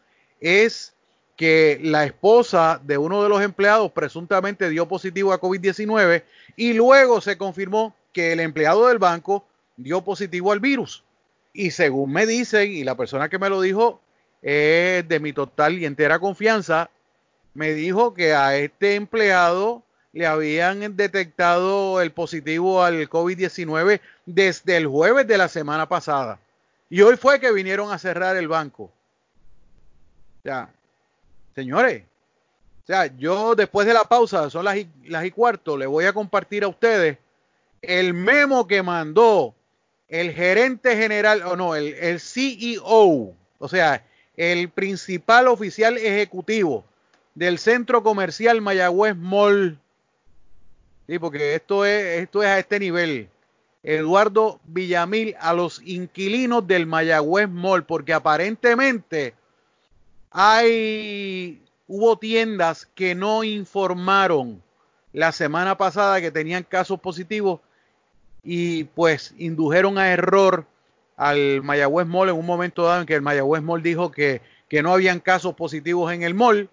es 0.41 0.95
que 1.37 1.79
la 1.83 2.05
esposa 2.05 2.81
de 2.83 2.99
uno 2.99 3.23
de 3.23 3.29
los 3.29 3.43
empleados 3.43 3.93
presuntamente 3.93 4.69
dio 4.71 4.89
positivo 4.89 5.33
a 5.33 5.41
COVID-19 5.41 6.23
y 6.57 6.73
luego 6.73 7.21
se 7.21 7.39
confirmó 7.39 7.95
que 8.13 8.33
el 8.33 8.41
empleado 8.41 8.89
del 8.89 8.99
banco 8.99 9.45
dio 9.77 10.03
positivo 10.03 10.53
al 10.53 10.61
virus. 10.61 11.05
Y 11.53 11.71
según 11.71 12.13
me 12.13 12.27
dicen, 12.27 12.71
y 12.71 12.85
la 12.85 12.95
persona 12.95 13.29
que 13.29 13.39
me 13.39 13.49
lo 13.49 13.61
dijo 13.61 14.01
de 14.43 15.19
mi 15.21 15.33
total 15.33 15.79
y 15.79 15.87
entera 15.87 16.19
confianza, 16.19 16.91
me 17.55 17.73
dijo 17.73 18.15
que 18.15 18.35
a 18.35 18.57
este 18.57 18.95
empleado 18.95 19.83
le 20.13 20.27
habían 20.27 20.97
detectado 20.97 22.01
el 22.01 22.13
positivo 22.13 22.83
al 22.83 23.09
COVID-19 23.09 24.01
desde 24.27 24.77
el 24.77 24.87
jueves 24.87 25.27
de 25.27 25.39
la 25.39 25.49
semana 25.49 25.89
pasada. 25.89 26.39
Y 26.89 27.03
hoy 27.03 27.17
fue 27.17 27.39
que 27.39 27.53
vinieron 27.53 27.93
a 27.93 27.99
cerrar 27.99 28.37
el 28.37 28.49
banco. 28.49 28.91
Ya, 30.43 30.71
señores, 31.55 32.03
o 32.83 32.87
sea, 32.87 33.07
yo 33.17 33.55
después 33.55 33.87
de 33.87 33.95
la 33.95 34.05
pausa, 34.05 34.51
son 34.51 34.65
las 34.65 34.79
y, 34.79 34.89
las 35.05 35.25
y 35.25 35.31
cuarto, 35.31 35.77
le 35.77 35.87
voy 35.87 36.07
a 36.07 36.13
compartir 36.13 36.65
a 36.65 36.69
ustedes 36.69 37.19
el 37.83 38.15
memo 38.15 38.67
que 38.67 38.83
mandó 38.83 39.55
el 40.09 40.33
gerente 40.33 40.97
general, 40.97 41.43
o 41.43 41.55
no, 41.55 41.77
el, 41.77 41.95
el 41.95 42.19
CEO, 42.19 43.33
o 43.59 43.69
sea, 43.69 44.05
el 44.41 44.71
principal 44.71 45.49
oficial 45.49 45.99
ejecutivo 45.99 46.83
del 47.35 47.59
centro 47.59 48.03
comercial 48.03 48.63
Mayagüez 48.63 49.15
Mall, 49.15 49.79
Sí, 51.07 51.19
porque 51.19 51.57
esto 51.57 51.85
es, 51.85 52.23
esto 52.23 52.43
es 52.43 52.49
a 52.49 52.59
este 52.61 52.79
nivel. 52.79 53.29
Eduardo 53.83 54.61
Villamil 54.65 55.35
a 55.41 55.53
los 55.53 55.83
inquilinos 55.85 56.67
del 56.67 56.87
Mayagüez 56.87 57.51
Mall, 57.51 57.85
porque 57.85 58.15
aparentemente 58.15 59.35
hay 60.31 61.61
hubo 61.89 62.17
tiendas 62.17 62.87
que 62.95 63.15
no 63.15 63.45
informaron 63.45 64.63
la 65.13 65.33
semana 65.33 65.77
pasada 65.77 66.21
que 66.21 66.31
tenían 66.31 66.63
casos 66.63 66.99
positivos 67.01 67.61
y 68.43 68.85
pues 68.85 69.35
indujeron 69.37 69.99
a 69.99 70.13
error 70.13 70.65
al 71.21 71.61
Mayagüez 71.63 72.07
Mall 72.07 72.31
en 72.31 72.35
un 72.35 72.47
momento 72.47 72.85
dado 72.85 73.03
en 73.03 73.07
que 73.07 73.15
el 73.15 73.21
Mayagüez 73.21 73.63
Mall 73.63 73.83
dijo 73.83 74.11
que, 74.11 74.41
que 74.71 74.83
no 74.83 74.95
habían 74.95 75.21
casos 75.21 75.55
positivos 75.55 76.11
en 76.15 76.23
el 76.23 76.33
mall, 76.33 76.71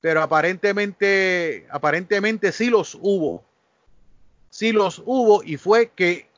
pero 0.00 0.22
aparentemente, 0.22 1.66
aparentemente 1.68 2.52
sí 2.52 2.70
los 2.70 2.96
hubo. 3.00 3.42
Sí 4.50 4.70
los 4.70 5.02
hubo 5.04 5.42
y 5.42 5.56
fue 5.56 5.90
que 5.96 6.28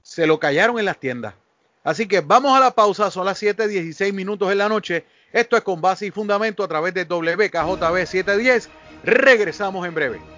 se 0.00 0.26
lo 0.26 0.40
callaron 0.40 0.78
en 0.78 0.86
las 0.86 0.98
tiendas. 0.98 1.34
Así 1.82 2.08
que 2.08 2.22
vamos 2.22 2.56
a 2.56 2.60
la 2.60 2.70
pausa, 2.70 3.10
son 3.10 3.26
las 3.26 3.38
7:16 3.42 4.14
minutos 4.14 4.50
en 4.50 4.56
la 4.56 4.70
noche. 4.70 5.04
Esto 5.30 5.58
es 5.58 5.62
con 5.62 5.82
base 5.82 6.06
y 6.06 6.10
fundamento 6.10 6.64
a 6.64 6.68
través 6.68 6.94
de 6.94 7.04
WKJB 7.04 8.06
710. 8.06 8.70
Regresamos 9.04 9.86
en 9.86 9.94
breve. 9.94 10.33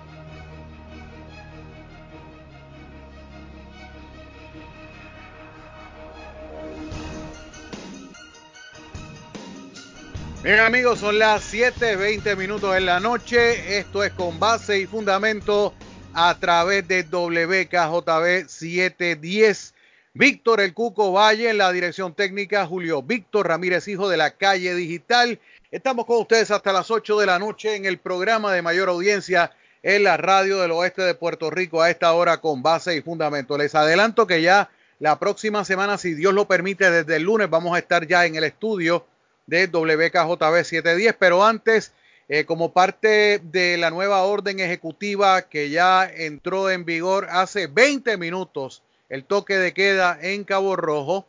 Bien 10.42 10.60
amigos, 10.60 11.00
son 11.00 11.18
las 11.18 11.42
7:20 11.52 12.36
minutos 12.36 12.76
en 12.76 12.86
la 12.86 13.00
noche. 13.00 13.78
Esto 13.78 14.04
es 14.04 14.12
con 14.12 14.38
base 14.38 14.78
y 14.78 14.86
fundamento 14.86 15.74
a 16.14 16.38
través 16.38 16.86
de 16.86 17.02
WKJB 17.02 18.46
710. 18.46 19.74
Víctor 20.14 20.60
El 20.60 20.72
Cuco 20.72 21.12
Valle 21.12 21.50
en 21.50 21.58
la 21.58 21.72
dirección 21.72 22.14
técnica, 22.14 22.64
Julio 22.64 23.02
Víctor 23.02 23.48
Ramírez, 23.48 23.88
hijo 23.88 24.08
de 24.08 24.16
la 24.16 24.30
calle 24.30 24.74
digital. 24.74 25.40
Estamos 25.72 26.06
con 26.06 26.20
ustedes 26.20 26.50
hasta 26.50 26.72
las 26.72 26.90
8 26.90 27.18
de 27.18 27.26
la 27.26 27.38
noche 27.38 27.74
en 27.74 27.84
el 27.84 27.98
programa 27.98 28.52
de 28.52 28.62
mayor 28.62 28.88
audiencia 28.88 29.50
en 29.82 30.04
la 30.04 30.16
radio 30.16 30.58
del 30.58 30.70
oeste 30.70 31.02
de 31.02 31.14
Puerto 31.14 31.50
Rico 31.50 31.82
a 31.82 31.90
esta 31.90 32.12
hora 32.12 32.40
con 32.40 32.62
base 32.62 32.94
y 32.94 33.02
fundamento. 33.02 33.58
Les 33.58 33.74
adelanto 33.74 34.26
que 34.26 34.40
ya 34.42 34.70
la 35.00 35.18
próxima 35.18 35.64
semana, 35.64 35.98
si 35.98 36.14
Dios 36.14 36.32
lo 36.32 36.46
permite, 36.46 36.90
desde 36.90 37.16
el 37.16 37.24
lunes 37.24 37.50
vamos 37.50 37.74
a 37.74 37.78
estar 37.80 38.06
ya 38.06 38.24
en 38.26 38.36
el 38.36 38.44
estudio 38.44 39.04
de 39.46 39.66
WKJB 39.66 40.64
710, 40.64 41.14
pero 41.18 41.44
antes 41.44 41.92
eh, 42.28 42.44
como 42.44 42.72
parte 42.72 43.38
de 43.38 43.76
la 43.76 43.90
nueva 43.90 44.22
orden 44.22 44.58
ejecutiva 44.58 45.42
que 45.42 45.70
ya 45.70 46.04
entró 46.04 46.70
en 46.70 46.84
vigor 46.84 47.28
hace 47.30 47.68
20 47.68 48.16
minutos, 48.16 48.82
el 49.08 49.24
toque 49.24 49.56
de 49.56 49.72
queda 49.72 50.18
en 50.20 50.42
Cabo 50.42 50.74
Rojo. 50.74 51.26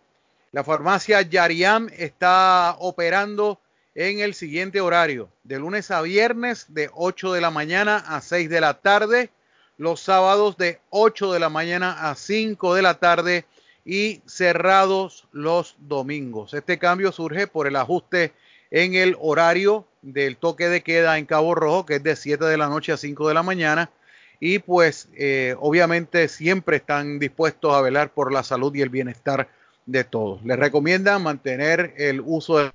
La 0.51 0.63
farmacia 0.63 1.21
Yariam 1.21 1.87
está 1.95 2.75
operando 2.79 3.59
en 3.93 4.19
el 4.19 4.33
siguiente 4.33 4.81
horario, 4.81 5.29
de 5.43 5.59
lunes 5.59 5.91
a 5.91 6.01
viernes 6.01 6.65
de 6.69 6.89
8 6.93 7.33
de 7.33 7.41
la 7.41 7.51
mañana 7.51 7.97
a 7.97 8.21
6 8.21 8.49
de 8.49 8.61
la 8.61 8.75
tarde, 8.75 9.29
los 9.77 10.01
sábados 10.01 10.57
de 10.57 10.79
8 10.89 11.33
de 11.33 11.39
la 11.39 11.49
mañana 11.49 12.09
a 12.09 12.15
5 12.15 12.73
de 12.73 12.81
la 12.81 12.95
tarde 12.95 13.45
y 13.87 14.21
cerrados 14.25 15.29
los 15.31 15.77
domingos. 15.79 16.53
Este 16.53 16.77
cambio 16.77 17.13
surge 17.13 17.47
por 17.47 17.67
el 17.67 17.77
ajuste 17.77 18.33
en 18.69 18.95
el 18.95 19.15
horario 19.21 19.87
del 20.01 20.35
toque 20.35 20.67
de 20.67 20.83
queda 20.83 21.17
en 21.17 21.25
Cabo 21.25 21.55
Rojo, 21.55 21.85
que 21.85 21.95
es 21.95 22.03
de 22.03 22.17
7 22.17 22.43
de 22.43 22.57
la 22.57 22.67
noche 22.67 22.91
a 22.91 22.97
5 22.97 23.29
de 23.29 23.33
la 23.33 23.43
mañana. 23.43 23.89
Y 24.41 24.59
pues 24.59 25.07
eh, 25.15 25.55
obviamente 25.59 26.27
siempre 26.27 26.77
están 26.77 27.17
dispuestos 27.17 27.73
a 27.73 27.81
velar 27.81 28.09
por 28.09 28.33
la 28.33 28.43
salud 28.43 28.75
y 28.75 28.81
el 28.81 28.89
bienestar 28.89 29.47
de 29.85 30.03
todos. 30.03 30.43
Les 30.43 30.59
recomiendan 30.59 31.23
mantener 31.23 31.93
el 31.95 32.21
uso 32.23 32.57
de 32.57 32.71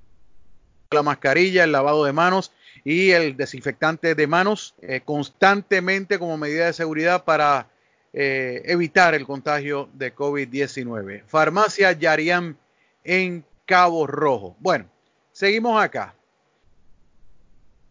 la 0.89 1.03
mascarilla, 1.03 1.63
el 1.63 1.71
lavado 1.71 2.05
de 2.05 2.11
manos 2.11 2.51
y 2.83 3.11
el 3.11 3.37
desinfectante 3.37 4.15
de 4.15 4.25
manos 4.25 4.73
eh, 4.81 5.01
constantemente 5.05 6.17
como 6.17 6.37
medida 6.37 6.65
de 6.65 6.73
seguridad 6.73 7.23
para 7.23 7.67
eh, 8.13 8.61
evitar 8.65 9.15
el 9.15 9.25
contagio 9.25 9.89
de 9.93 10.13
COVID-19. 10.13 11.23
Farmacia 11.25 11.91
Yariam 11.93 12.55
en 13.03 13.43
Cabo 13.65 14.05
Rojo. 14.05 14.55
Bueno, 14.59 14.85
seguimos 15.31 15.81
acá. 15.81 16.13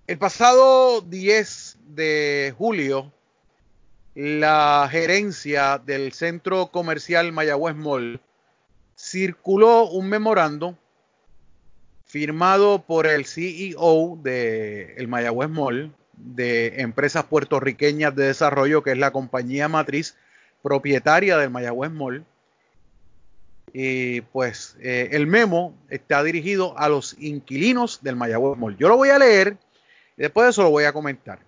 El 0.07 0.19
pasado 0.19 1.01
10 1.01 1.79
de 1.89 2.55
julio, 2.57 3.13
la 4.15 4.89
gerencia 4.91 5.79
del 5.79 6.13
centro 6.13 6.69
comercial 6.69 7.33
Mayagüez 7.33 7.75
Mall 7.75 8.21
circuló 8.97 9.89
un 9.89 10.09
memorando 10.09 10.79
firmado 12.05 12.83
por 12.83 13.07
el 13.07 13.25
CEO 13.25 14.19
de 14.23 14.95
el 14.97 15.09
Mayagüez 15.09 15.49
Mall 15.49 15.93
de 16.15 16.81
Empresas 16.81 17.25
Puertorriqueñas 17.25 18.15
de 18.15 18.27
Desarrollo, 18.27 18.83
que 18.83 18.93
es 18.93 18.99
la 18.99 19.11
compañía 19.11 19.69
matriz 19.69 20.17
propietaria 20.63 21.37
del 21.37 21.51
Mayagüez 21.51 21.91
Mall. 21.91 22.25
Y 23.73 24.21
pues 24.21 24.77
eh, 24.81 25.09
el 25.13 25.27
memo 25.27 25.75
está 25.89 26.23
dirigido 26.23 26.79
a 26.79 26.89
los 26.89 27.17
inquilinos 27.19 28.03
del 28.03 28.17
Mayagüez 28.17 28.59
Mall. 28.59 28.77
Yo 28.77 28.89
lo 28.89 28.97
voy 28.97 29.09
a 29.09 29.19
leer 29.19 29.57
después 30.17 30.45
de 30.45 30.51
eso 30.51 30.63
lo 30.63 30.71
voy 30.71 30.85
a 30.85 30.93
comentar. 30.93 31.41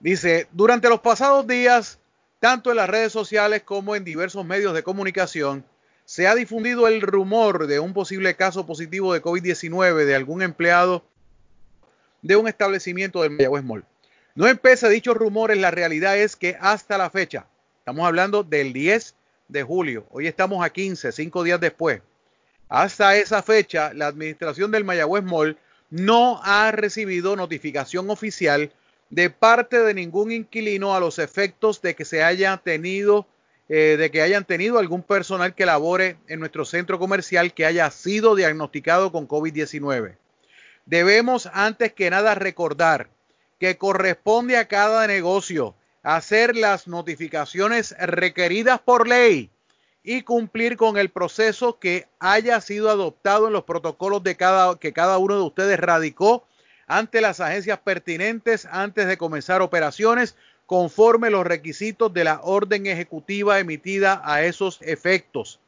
Dice, 0.00 0.46
durante 0.52 0.88
los 0.88 1.00
pasados 1.00 1.46
días, 1.46 1.98
tanto 2.38 2.70
en 2.70 2.76
las 2.76 2.88
redes 2.88 3.12
sociales 3.12 3.62
como 3.62 3.96
en 3.96 4.04
diversos 4.04 4.44
medios 4.44 4.74
de 4.74 4.82
comunicación, 4.82 5.64
se 6.04 6.26
ha 6.26 6.34
difundido 6.34 6.86
el 6.86 7.00
rumor 7.00 7.66
de 7.66 7.80
un 7.80 7.92
posible 7.92 8.34
caso 8.34 8.64
positivo 8.66 9.12
de 9.12 9.22
COVID-19 9.22 10.04
de 10.04 10.14
algún 10.14 10.42
empleado 10.42 11.04
de 12.22 12.36
un 12.36 12.48
establecimiento 12.48 13.22
del 13.22 13.30
Mayagüez 13.30 13.64
Mall. 13.64 13.84
No 14.34 14.46
empecé 14.46 14.88
dichos 14.88 15.16
rumores, 15.16 15.58
la 15.58 15.70
realidad 15.70 16.16
es 16.18 16.36
que 16.36 16.56
hasta 16.60 16.98
la 16.98 17.10
fecha, 17.10 17.46
estamos 17.78 18.06
hablando 18.06 18.44
del 18.44 18.72
10 18.72 19.14
de 19.48 19.62
julio, 19.62 20.06
hoy 20.10 20.26
estamos 20.26 20.64
a 20.64 20.70
15, 20.70 21.12
cinco 21.12 21.42
días 21.42 21.60
después, 21.60 22.02
hasta 22.68 23.16
esa 23.16 23.42
fecha, 23.42 23.92
la 23.94 24.06
administración 24.06 24.70
del 24.70 24.84
Mayagüez 24.84 25.24
Mall 25.24 25.58
no 25.90 26.40
ha 26.42 26.70
recibido 26.70 27.34
notificación 27.34 28.10
oficial 28.10 28.72
de 29.10 29.30
parte 29.30 29.78
de 29.80 29.94
ningún 29.94 30.32
inquilino 30.32 30.94
a 30.94 31.00
los 31.00 31.18
efectos 31.18 31.80
de 31.80 31.94
que 31.94 32.04
se 32.04 32.22
haya 32.22 32.58
tenido 32.58 33.26
eh, 33.70 33.96
de 33.98 34.10
que 34.10 34.22
hayan 34.22 34.46
tenido 34.46 34.78
algún 34.78 35.02
personal 35.02 35.54
que 35.54 35.66
labore 35.66 36.16
en 36.26 36.40
nuestro 36.40 36.64
centro 36.64 36.98
comercial 36.98 37.52
que 37.52 37.66
haya 37.66 37.90
sido 37.90 38.34
diagnosticado 38.34 39.12
con 39.12 39.28
COVID-19. 39.28 40.16
Debemos 40.88 41.50
antes 41.52 41.92
que 41.92 42.08
nada 42.08 42.34
recordar 42.34 43.10
que 43.60 43.76
corresponde 43.76 44.56
a 44.56 44.68
cada 44.68 45.06
negocio 45.06 45.74
hacer 46.02 46.56
las 46.56 46.88
notificaciones 46.88 47.94
requeridas 47.98 48.80
por 48.80 49.06
ley 49.06 49.50
y 50.02 50.22
cumplir 50.22 50.78
con 50.78 50.96
el 50.96 51.10
proceso 51.10 51.78
que 51.78 52.08
haya 52.18 52.62
sido 52.62 52.88
adoptado 52.88 53.48
en 53.48 53.52
los 53.52 53.64
protocolos 53.64 54.22
de 54.22 54.38
cada, 54.38 54.78
que 54.78 54.94
cada 54.94 55.18
uno 55.18 55.34
de 55.34 55.42
ustedes 55.42 55.78
radicó 55.78 56.46
ante 56.86 57.20
las 57.20 57.40
agencias 57.40 57.80
pertinentes 57.80 58.64
antes 58.64 59.06
de 59.08 59.18
comenzar 59.18 59.60
operaciones 59.60 60.36
conforme 60.64 61.28
los 61.28 61.46
requisitos 61.46 62.14
de 62.14 62.24
la 62.24 62.40
orden 62.42 62.86
ejecutiva 62.86 63.58
emitida 63.58 64.22
a 64.24 64.42
esos 64.42 64.80
efectos. 64.80 65.60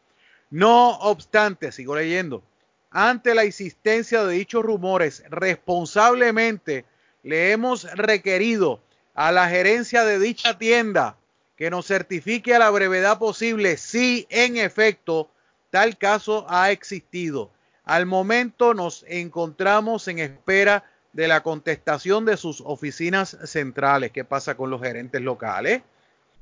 No 0.48 0.92
obstante, 1.00 1.72
sigo 1.72 1.94
leyendo, 1.94 2.42
ante 2.90 3.34
la 3.34 3.44
existencia 3.44 4.24
de 4.24 4.34
dichos 4.34 4.64
rumores, 4.64 5.22
responsablemente 5.28 6.84
le 7.22 7.52
hemos 7.52 7.84
requerido 7.94 8.80
a 9.14 9.32
la 9.32 9.48
gerencia 9.48 10.04
de 10.04 10.18
dicha 10.18 10.58
tienda 10.58 11.16
que 11.56 11.70
nos 11.70 11.86
certifique 11.86 12.54
a 12.54 12.58
la 12.58 12.70
brevedad 12.70 13.18
posible 13.18 13.76
si 13.76 14.26
en 14.30 14.56
efecto 14.56 15.28
tal 15.70 15.98
caso 15.98 16.46
ha 16.48 16.70
existido. 16.70 17.50
Al 17.84 18.06
momento 18.06 18.74
nos 18.74 19.04
encontramos 19.08 20.08
en 20.08 20.20
espera 20.20 20.84
de 21.12 21.28
la 21.28 21.42
contestación 21.42 22.24
de 22.24 22.36
sus 22.36 22.62
oficinas 22.64 23.36
centrales. 23.44 24.12
¿Qué 24.12 24.24
pasa 24.24 24.56
con 24.56 24.70
los 24.70 24.80
gerentes 24.80 25.20
locales? 25.20 25.82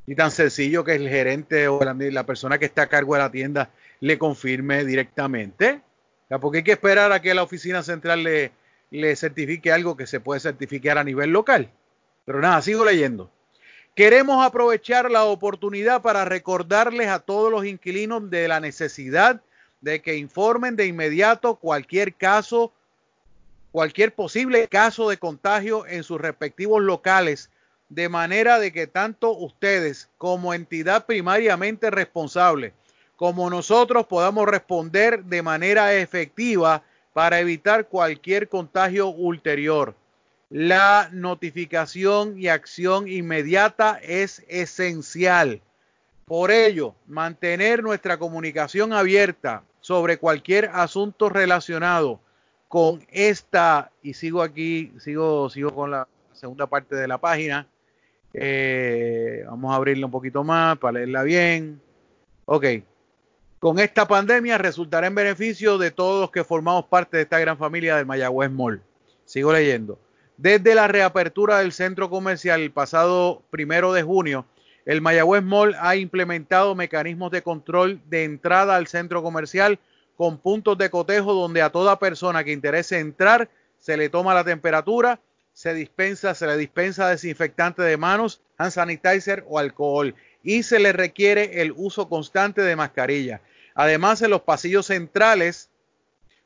Y 0.06 0.14
tan 0.14 0.30
sencillo 0.30 0.84
que 0.84 0.94
el 0.94 1.08
gerente 1.08 1.68
o 1.68 1.80
la, 1.82 2.24
persona 2.24 2.58
que 2.58 2.66
está 2.66 2.82
a 2.82 2.88
cargo 2.88 3.14
de 3.14 3.20
la 3.20 3.30
tienda 3.30 3.70
le 4.00 4.18
confirme 4.18 4.84
directamente. 4.84 5.80
Porque 6.40 6.58
hay 6.58 6.64
que 6.64 6.72
esperar 6.72 7.12
a 7.12 7.22
que 7.22 7.34
la 7.34 7.42
oficina 7.42 7.82
central 7.82 8.22
le, 8.22 8.52
le 8.90 9.16
certifique 9.16 9.72
algo 9.72 9.96
que 9.96 10.06
se 10.06 10.20
puede 10.20 10.40
certificar 10.40 10.98
a 10.98 11.04
nivel 11.04 11.30
local. 11.30 11.70
Pero 12.24 12.40
nada, 12.40 12.60
sigo 12.60 12.84
leyendo. 12.84 13.30
Queremos 13.94 14.44
aprovechar 14.44 15.10
la 15.10 15.24
oportunidad 15.24 16.02
para 16.02 16.24
recordarles 16.24 17.08
a 17.08 17.18
todos 17.18 17.50
los 17.50 17.64
inquilinos 17.64 18.30
de 18.30 18.46
la 18.46 18.60
necesidad 18.60 19.40
de 19.80 20.02
que 20.02 20.16
informen 20.16 20.76
de 20.76 20.86
inmediato 20.86 21.56
cualquier 21.56 22.14
caso, 22.14 22.72
cualquier 23.72 24.14
posible 24.14 24.68
caso 24.68 25.08
de 25.08 25.16
contagio 25.16 25.86
en 25.86 26.02
sus 26.02 26.20
respectivos 26.20 26.82
locales 26.82 27.50
de 27.88 28.08
manera 28.08 28.58
de 28.58 28.72
que 28.72 28.86
tanto 28.86 29.32
ustedes 29.32 30.08
como 30.18 30.52
entidad 30.52 31.06
primariamente 31.06 31.90
responsable, 31.90 32.74
como 33.18 33.50
nosotros 33.50 34.06
podamos 34.06 34.46
responder 34.46 35.24
de 35.24 35.42
manera 35.42 35.92
efectiva 35.92 36.84
para 37.12 37.40
evitar 37.40 37.88
cualquier 37.88 38.48
contagio 38.48 39.08
ulterior. 39.08 39.96
La 40.50 41.10
notificación 41.12 42.40
y 42.40 42.46
acción 42.46 43.08
inmediata 43.08 43.98
es 44.04 44.44
esencial. 44.46 45.60
Por 46.26 46.52
ello, 46.52 46.94
mantener 47.08 47.82
nuestra 47.82 48.18
comunicación 48.18 48.92
abierta 48.92 49.64
sobre 49.80 50.18
cualquier 50.18 50.70
asunto 50.72 51.28
relacionado 51.28 52.20
con 52.68 53.04
esta, 53.10 53.90
y 54.00 54.14
sigo 54.14 54.42
aquí, 54.42 54.92
sigo, 55.00 55.50
sigo 55.50 55.74
con 55.74 55.90
la 55.90 56.06
segunda 56.34 56.68
parte 56.68 56.94
de 56.94 57.08
la 57.08 57.18
página. 57.18 57.66
Eh, 58.32 59.42
vamos 59.48 59.72
a 59.72 59.74
abrirla 59.74 60.06
un 60.06 60.12
poquito 60.12 60.44
más 60.44 60.78
para 60.78 61.00
leerla 61.00 61.24
bien. 61.24 61.80
Ok. 62.44 62.64
Con 63.58 63.80
esta 63.80 64.06
pandemia 64.06 64.56
resultará 64.56 65.08
en 65.08 65.16
beneficio 65.16 65.78
de 65.78 65.90
todos 65.90 66.20
los 66.20 66.30
que 66.30 66.44
formamos 66.44 66.84
parte 66.84 67.16
de 67.16 67.24
esta 67.24 67.40
gran 67.40 67.58
familia 67.58 67.96
del 67.96 68.06
Mayagüez 68.06 68.52
Mall. 68.52 68.80
Sigo 69.24 69.52
leyendo. 69.52 69.98
Desde 70.36 70.76
la 70.76 70.86
reapertura 70.86 71.58
del 71.58 71.72
centro 71.72 72.08
comercial 72.08 72.60
el 72.60 72.70
pasado 72.70 73.42
primero 73.50 73.92
de 73.92 74.04
junio, 74.04 74.46
el 74.86 75.00
Mayagüez 75.00 75.42
Mall 75.42 75.74
ha 75.80 75.96
implementado 75.96 76.76
mecanismos 76.76 77.32
de 77.32 77.42
control 77.42 78.00
de 78.06 78.22
entrada 78.22 78.76
al 78.76 78.86
centro 78.86 79.24
comercial 79.24 79.80
con 80.16 80.38
puntos 80.38 80.78
de 80.78 80.90
cotejo 80.90 81.34
donde 81.34 81.60
a 81.60 81.70
toda 81.70 81.98
persona 81.98 82.44
que 82.44 82.52
interese 82.52 83.00
entrar 83.00 83.50
se 83.80 83.96
le 83.96 84.08
toma 84.08 84.34
la 84.34 84.44
temperatura, 84.44 85.18
se 85.52 85.74
dispensa, 85.74 86.32
se 86.36 86.46
le 86.46 86.56
dispensa 86.56 87.08
desinfectante 87.08 87.82
de 87.82 87.96
manos, 87.96 88.40
hand 88.56 88.70
sanitizer 88.70 89.44
o 89.48 89.58
alcohol 89.58 90.14
y 90.42 90.62
se 90.62 90.78
le 90.78 90.92
requiere 90.92 91.62
el 91.62 91.72
uso 91.76 92.08
constante 92.08 92.62
de 92.62 92.76
mascarilla. 92.76 93.40
Además, 93.74 94.22
en 94.22 94.30
los 94.30 94.42
pasillos 94.42 94.86
centrales 94.86 95.70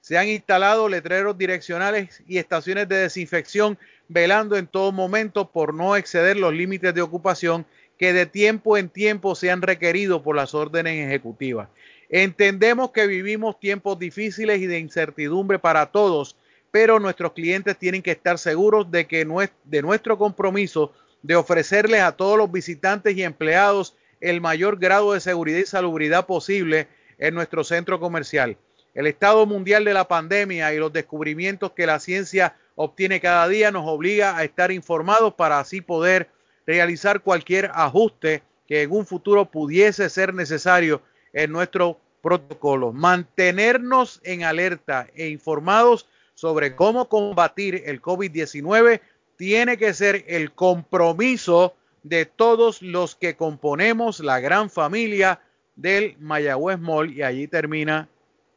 se 0.00 0.18
han 0.18 0.28
instalado 0.28 0.88
letreros 0.88 1.38
direccionales 1.38 2.22
y 2.26 2.38
estaciones 2.38 2.88
de 2.88 2.96
desinfección, 2.96 3.78
velando 4.08 4.56
en 4.56 4.66
todo 4.66 4.92
momento 4.92 5.50
por 5.50 5.72
no 5.72 5.96
exceder 5.96 6.36
los 6.36 6.52
límites 6.52 6.92
de 6.92 7.02
ocupación 7.02 7.64
que 7.98 8.12
de 8.12 8.26
tiempo 8.26 8.76
en 8.76 8.88
tiempo 8.88 9.36
se 9.36 9.50
han 9.50 9.62
requerido 9.62 10.22
por 10.22 10.34
las 10.34 10.54
órdenes 10.54 11.06
ejecutivas. 11.06 11.68
Entendemos 12.08 12.90
que 12.90 13.06
vivimos 13.06 13.60
tiempos 13.60 13.98
difíciles 13.98 14.60
y 14.60 14.66
de 14.66 14.80
incertidumbre 14.80 15.60
para 15.60 15.86
todos, 15.86 16.36
pero 16.72 16.98
nuestros 16.98 17.32
clientes 17.32 17.78
tienen 17.78 18.02
que 18.02 18.10
estar 18.10 18.38
seguros 18.38 18.90
de 18.90 19.06
que 19.06 19.24
de 19.64 19.82
nuestro 19.82 20.18
compromiso 20.18 20.92
de 21.22 21.36
ofrecerles 21.36 22.02
a 22.02 22.12
todos 22.12 22.36
los 22.36 22.50
visitantes 22.50 23.16
y 23.16 23.22
empleados 23.22 23.96
el 24.20 24.40
mayor 24.40 24.78
grado 24.78 25.12
de 25.12 25.20
seguridad 25.20 25.58
y 25.58 25.66
salubridad 25.66 26.26
posible 26.26 26.88
en 27.18 27.34
nuestro 27.34 27.64
centro 27.64 28.00
comercial. 28.00 28.56
El 28.94 29.06
estado 29.06 29.46
mundial 29.46 29.84
de 29.84 29.94
la 29.94 30.06
pandemia 30.06 30.72
y 30.74 30.78
los 30.78 30.92
descubrimientos 30.92 31.72
que 31.72 31.86
la 31.86 31.98
ciencia 31.98 32.56
obtiene 32.74 33.20
cada 33.20 33.48
día 33.48 33.70
nos 33.70 33.86
obliga 33.86 34.36
a 34.36 34.44
estar 34.44 34.70
informados 34.70 35.34
para 35.34 35.58
así 35.58 35.80
poder 35.80 36.28
realizar 36.66 37.20
cualquier 37.20 37.70
ajuste 37.74 38.42
que 38.66 38.82
en 38.82 38.92
un 38.92 39.06
futuro 39.06 39.50
pudiese 39.50 40.08
ser 40.08 40.34
necesario 40.34 41.02
en 41.32 41.52
nuestro 41.52 41.98
protocolo. 42.20 42.92
Mantenernos 42.92 44.20
en 44.24 44.44
alerta 44.44 45.08
e 45.14 45.28
informados 45.28 46.06
sobre 46.34 46.76
cómo 46.76 47.08
combatir 47.08 47.82
el 47.86 48.00
COVID-19 48.00 49.00
tiene 49.42 49.76
que 49.76 49.92
ser 49.92 50.24
el 50.28 50.52
compromiso 50.52 51.74
de 52.04 52.26
todos 52.26 52.80
los 52.80 53.16
que 53.16 53.34
componemos 53.34 54.20
la 54.20 54.38
gran 54.38 54.70
familia 54.70 55.40
del 55.74 56.16
Mayagüez 56.20 56.78
Mall 56.78 57.12
y 57.12 57.24
allí 57.24 57.48
termina 57.48 58.08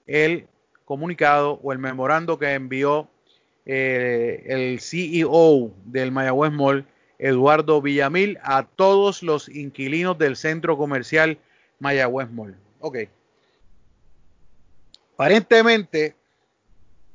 el 0.05 0.45
comunicado 0.85 1.59
o 1.63 1.73
el 1.73 1.79
memorando 1.79 2.37
que 2.37 2.53
envió 2.53 3.09
eh, 3.65 4.43
el 4.45 4.79
CEO 4.79 5.71
del 5.85 6.11
Mayagüez 6.11 6.51
Mall 6.51 6.85
Eduardo 7.17 7.81
Villamil 7.81 8.37
a 8.43 8.61
todos 8.67 9.23
los 9.23 9.49
inquilinos 9.49 10.19
del 10.19 10.35
centro 10.35 10.77
comercial 10.77 11.39
Mayagüez 11.79 12.29
Mall. 12.29 12.55
Ok. 12.79 12.97
Aparentemente, 15.15 16.13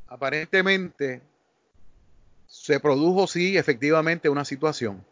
aparentemente 0.08 1.29
se 2.70 2.78
produjo 2.78 3.26
sí 3.26 3.58
efectivamente 3.58 4.28
una 4.28 4.44
situación. 4.44 5.04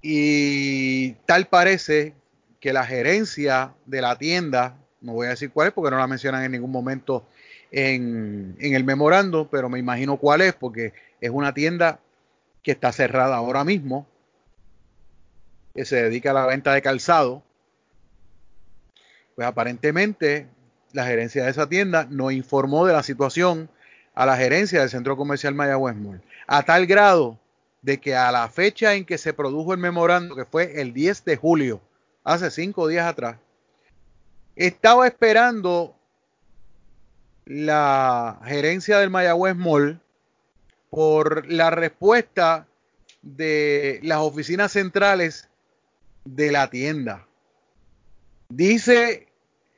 Y 0.00 1.14
tal 1.26 1.46
parece 1.48 2.14
que 2.60 2.72
la 2.72 2.86
gerencia 2.86 3.74
de 3.84 4.00
la 4.00 4.16
tienda, 4.16 4.76
no 5.00 5.14
voy 5.14 5.26
a 5.26 5.30
decir 5.30 5.50
cuál 5.50 5.68
es 5.68 5.74
porque 5.74 5.90
no 5.90 5.98
la 5.98 6.06
mencionan 6.06 6.44
en 6.44 6.52
ningún 6.52 6.70
momento 6.70 7.26
en, 7.72 8.56
en 8.60 8.74
el 8.74 8.84
memorando, 8.84 9.50
pero 9.50 9.68
me 9.68 9.80
imagino 9.80 10.16
cuál 10.16 10.42
es 10.42 10.52
porque 10.54 10.92
es 11.20 11.30
una 11.30 11.52
tienda 11.54 11.98
que 12.62 12.70
está 12.70 12.92
cerrada 12.92 13.34
ahora 13.34 13.64
mismo, 13.64 14.06
que 15.74 15.84
se 15.84 16.04
dedica 16.04 16.30
a 16.30 16.34
la 16.34 16.46
venta 16.46 16.72
de 16.72 16.82
calzado, 16.82 17.42
pues 19.34 19.48
aparentemente 19.48 20.46
la 20.92 21.04
gerencia 21.04 21.42
de 21.42 21.50
esa 21.50 21.68
tienda 21.68 22.06
no 22.08 22.30
informó 22.30 22.86
de 22.86 22.92
la 22.92 23.02
situación 23.02 23.68
a 24.14 24.26
la 24.26 24.36
gerencia 24.36 24.80
del 24.80 24.90
centro 24.90 25.16
comercial 25.16 25.54
Mayagüez 25.54 25.96
Mall, 25.96 26.22
a 26.46 26.62
tal 26.62 26.86
grado 26.86 27.38
de 27.82 27.98
que 28.00 28.14
a 28.14 28.32
la 28.32 28.48
fecha 28.48 28.94
en 28.94 29.04
que 29.04 29.18
se 29.18 29.32
produjo 29.32 29.72
el 29.72 29.78
memorando, 29.78 30.34
que 30.36 30.44
fue 30.44 30.80
el 30.80 30.92
10 30.94 31.24
de 31.24 31.36
julio, 31.36 31.80
hace 32.22 32.50
cinco 32.50 32.88
días 32.88 33.06
atrás, 33.06 33.36
estaba 34.56 35.06
esperando 35.06 35.94
la 37.44 38.40
gerencia 38.44 38.98
del 38.98 39.10
Mayagüez 39.10 39.56
Mall 39.56 40.00
por 40.90 41.50
la 41.50 41.70
respuesta 41.70 42.66
de 43.20 44.00
las 44.02 44.18
oficinas 44.18 44.72
centrales 44.72 45.48
de 46.24 46.52
la 46.52 46.70
tienda. 46.70 47.26
Dice 48.48 49.26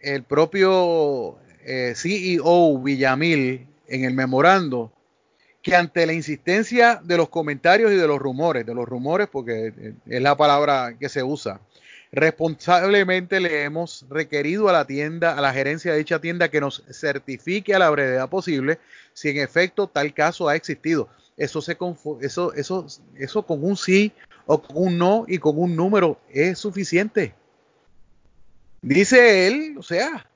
el 0.00 0.22
propio 0.22 1.38
eh, 1.64 1.94
CEO 1.96 2.78
Villamil 2.78 3.66
en 3.88 4.04
el 4.04 4.14
memorando 4.14 4.92
que 5.62 5.74
ante 5.74 6.06
la 6.06 6.12
insistencia 6.12 7.00
de 7.02 7.16
los 7.16 7.28
comentarios 7.28 7.90
y 7.90 7.96
de 7.96 8.06
los 8.06 8.18
rumores, 8.18 8.64
de 8.64 8.74
los 8.74 8.88
rumores 8.88 9.28
porque 9.30 9.94
es 10.06 10.22
la 10.22 10.36
palabra 10.36 10.96
que 10.98 11.08
se 11.08 11.24
usa, 11.24 11.60
responsablemente 12.12 13.40
le 13.40 13.64
hemos 13.64 14.06
requerido 14.08 14.68
a 14.68 14.72
la 14.72 14.86
tienda, 14.86 15.36
a 15.36 15.40
la 15.40 15.52
gerencia 15.52 15.92
de 15.92 15.98
dicha 15.98 16.20
tienda 16.20 16.48
que 16.48 16.60
nos 16.60 16.84
certifique 16.90 17.74
a 17.74 17.78
la 17.78 17.90
brevedad 17.90 18.28
posible 18.28 18.78
si 19.12 19.30
en 19.30 19.38
efecto 19.38 19.88
tal 19.88 20.14
caso 20.14 20.48
ha 20.48 20.54
existido. 20.56 21.08
Eso, 21.36 21.60
se 21.60 21.76
eso, 22.20 22.52
eso, 22.54 22.86
eso 23.16 23.42
con 23.42 23.64
un 23.64 23.76
sí 23.76 24.12
o 24.46 24.62
con 24.62 24.76
un 24.76 24.98
no 24.98 25.24
y 25.28 25.38
con 25.38 25.58
un 25.58 25.76
número 25.76 26.18
es 26.30 26.58
suficiente. 26.58 27.34
Dice 28.80 29.48
él, 29.48 29.74
o 29.78 29.82
sea, 29.82 30.26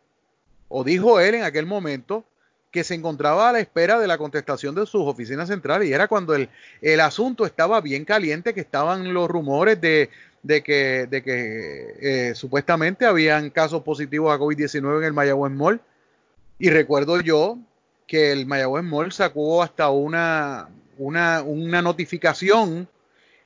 o 0.69 0.83
dijo 0.85 1.21
él 1.21 1.37
en 1.37 1.45
aquel 1.45 1.67
momento, 1.67 2.25
que 2.71 2.85
se 2.85 2.95
encontraba 2.95 3.49
a 3.49 3.53
la 3.53 3.61
espera 3.61 3.99
de 3.99 4.07
la 4.07 4.19
contestación 4.19 4.75
de 4.75 4.87
sus 4.87 5.03
oficinas 5.03 5.49
centrales 5.49 5.89
y 5.89 5.93
era 5.93 6.07
cuando 6.07 6.35
el, 6.35 6.49
el 6.81 7.01
asunto 7.01 7.45
estaba 7.45 7.81
bien 7.81 8.05
caliente, 8.05 8.55
que 8.55 8.61
estaban 8.61 9.13
los 9.13 9.29
rumores 9.29 9.81
de, 9.81 10.11
de 10.43 10.63
que, 10.63 11.07
de 11.11 11.23
que 11.23 11.97
eh, 12.01 12.35
supuestamente 12.35 13.07
habían 13.07 13.51
casos 13.51 13.83
positivos 13.83 14.33
a 14.33 14.39
COVID-19 14.39 14.99
en 14.99 15.05
el 15.05 15.13
Mayagüez 15.13 15.53
Mall. 15.53 15.81
Y 16.59 16.71
recuerdo 16.71 17.21
yo 17.21 17.59
que 18.07 18.33
el 18.33 18.47
Mayagüez 18.47 18.85
Mall 18.85 19.13
sacó 19.13 19.63
hasta 19.63 19.91
una, 19.91 20.69
una, 20.99 21.43
una 21.43 21.83
notificación 21.83 22.89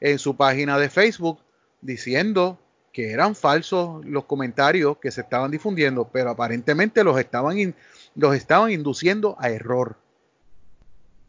en 0.00 0.18
su 0.18 0.37
página 0.37 0.78
de 0.78 0.90
Facebook 0.90 1.38
diciendo 1.80 2.58
que 2.92 3.10
eran 3.10 3.34
falsos 3.34 4.04
los 4.04 4.24
comentarios 4.24 4.98
que 4.98 5.10
se 5.10 5.22
estaban 5.22 5.50
difundiendo, 5.50 6.08
pero 6.12 6.30
aparentemente 6.30 7.02
los 7.02 7.18
estaban, 7.18 7.74
los 8.14 8.35
estaban 8.35 8.70
induciendo 8.70 9.37
a 9.38 9.50
error. 9.50 9.96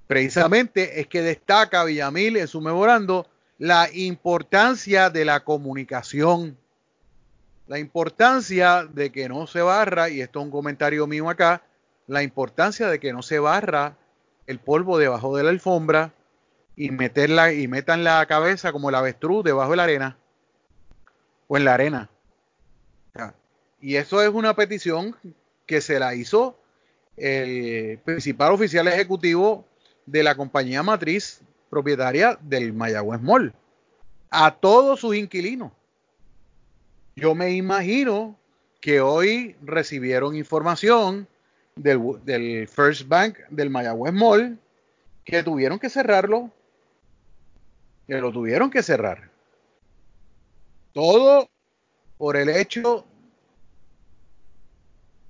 Precisamente 0.07 0.99
es 0.99 1.07
que 1.07 1.21
destaca 1.21 1.83
Villamil 1.83 2.37
en 2.37 2.47
su 2.47 2.61
memorando 2.61 3.27
la 3.57 3.89
importancia 3.91 5.09
de 5.09 5.25
la 5.25 5.43
comunicación, 5.43 6.57
la 7.67 7.79
importancia 7.79 8.83
de 8.85 9.11
que 9.11 9.27
no 9.27 9.47
se 9.47 9.61
barra, 9.61 10.09
y 10.09 10.21
esto 10.21 10.39
es 10.39 10.45
un 10.45 10.51
comentario 10.51 11.07
mío 11.07 11.29
acá, 11.29 11.63
la 12.07 12.21
importancia 12.21 12.87
de 12.87 12.99
que 12.99 13.13
no 13.13 13.23
se 13.23 13.39
barra 13.39 13.97
el 14.45 14.59
polvo 14.59 14.99
debajo 14.99 15.35
de 15.35 15.43
la 15.43 15.49
alfombra 15.49 16.13
y 16.75 16.91
meterla 16.91 17.53
y 17.53 17.67
metan 17.67 18.03
la 18.03 18.23
cabeza 18.27 18.71
como 18.71 18.89
el 18.89 18.95
avestruz 18.95 19.43
debajo 19.43 19.71
de 19.71 19.77
la 19.77 19.83
arena 19.83 20.17
o 21.47 21.57
en 21.57 21.65
la 21.65 21.73
arena. 21.73 22.09
Y 23.81 23.97
eso 23.97 24.21
es 24.21 24.29
una 24.29 24.55
petición 24.55 25.15
que 25.65 25.81
se 25.81 25.99
la 25.99 26.15
hizo 26.15 26.57
el 27.17 27.99
principal 27.99 28.51
oficial 28.51 28.87
ejecutivo 28.87 29.65
de 30.05 30.23
la 30.23 30.35
compañía 30.35 30.83
matriz 30.83 31.41
propietaria 31.69 32.37
del 32.41 32.73
Mayagüez 32.73 33.21
Mall. 33.21 33.53
a 34.29 34.51
todos 34.51 34.99
sus 34.99 35.15
inquilinos. 35.15 35.71
Yo 37.15 37.33
me 37.35 37.51
imagino 37.51 38.37
que 38.81 38.99
hoy 38.99 39.55
recibieron 39.61 40.35
información 40.35 41.27
del, 41.75 42.67
First 42.67 43.07
Bank 43.07 43.37
del 43.49 43.69
Mayagüez 43.69 44.13
Mall 44.13 44.59
que 45.23 45.41
tuvieron 45.41 45.79
que 45.79 45.89
cerrarlo, 45.89 46.51
que 48.07 48.19
lo 48.19 48.31
tuvieron 48.31 48.69
que 48.69 48.83
cerrar. 48.83 49.29
Todo 50.93 51.49
por 52.17 52.37
el 52.37 52.49
hecho, 52.49 53.05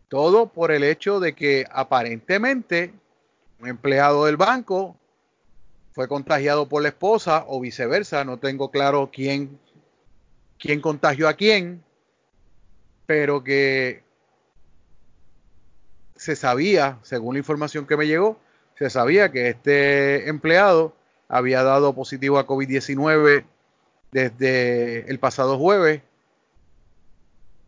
todo 0.07 0.47
por 0.47 0.71
el 0.71 0.83
hecho 0.83 1.19
de 1.19 1.33
que 1.33 1.65
aparentemente 1.71 2.93
un 3.59 3.67
empleado 3.67 4.25
del 4.25 4.37
banco 4.37 4.97
fue 5.93 6.07
contagiado 6.07 6.67
por 6.67 6.81
la 6.81 6.89
esposa 6.89 7.45
o 7.47 7.59
viceversa, 7.59 8.25
no 8.25 8.37
tengo 8.37 8.69
claro 8.69 9.09
quién, 9.11 9.59
quién 10.59 10.81
contagió 10.81 11.27
a 11.27 11.33
quién, 11.33 11.83
pero 13.05 13.43
que 13.43 14.03
se 16.15 16.35
sabía, 16.35 16.99
según 17.01 17.35
la 17.35 17.39
información 17.39 17.87
que 17.87 17.97
me 17.97 18.07
llegó, 18.07 18.37
se 18.77 18.89
sabía 18.89 19.31
que 19.31 19.49
este 19.49 20.29
empleado 20.29 20.93
había 21.27 21.63
dado 21.63 21.93
positivo 21.93 22.39
a 22.39 22.47
COVID-19 22.47 23.45
desde 24.11 25.09
el 25.09 25.19
pasado 25.19 25.57
jueves 25.57 26.01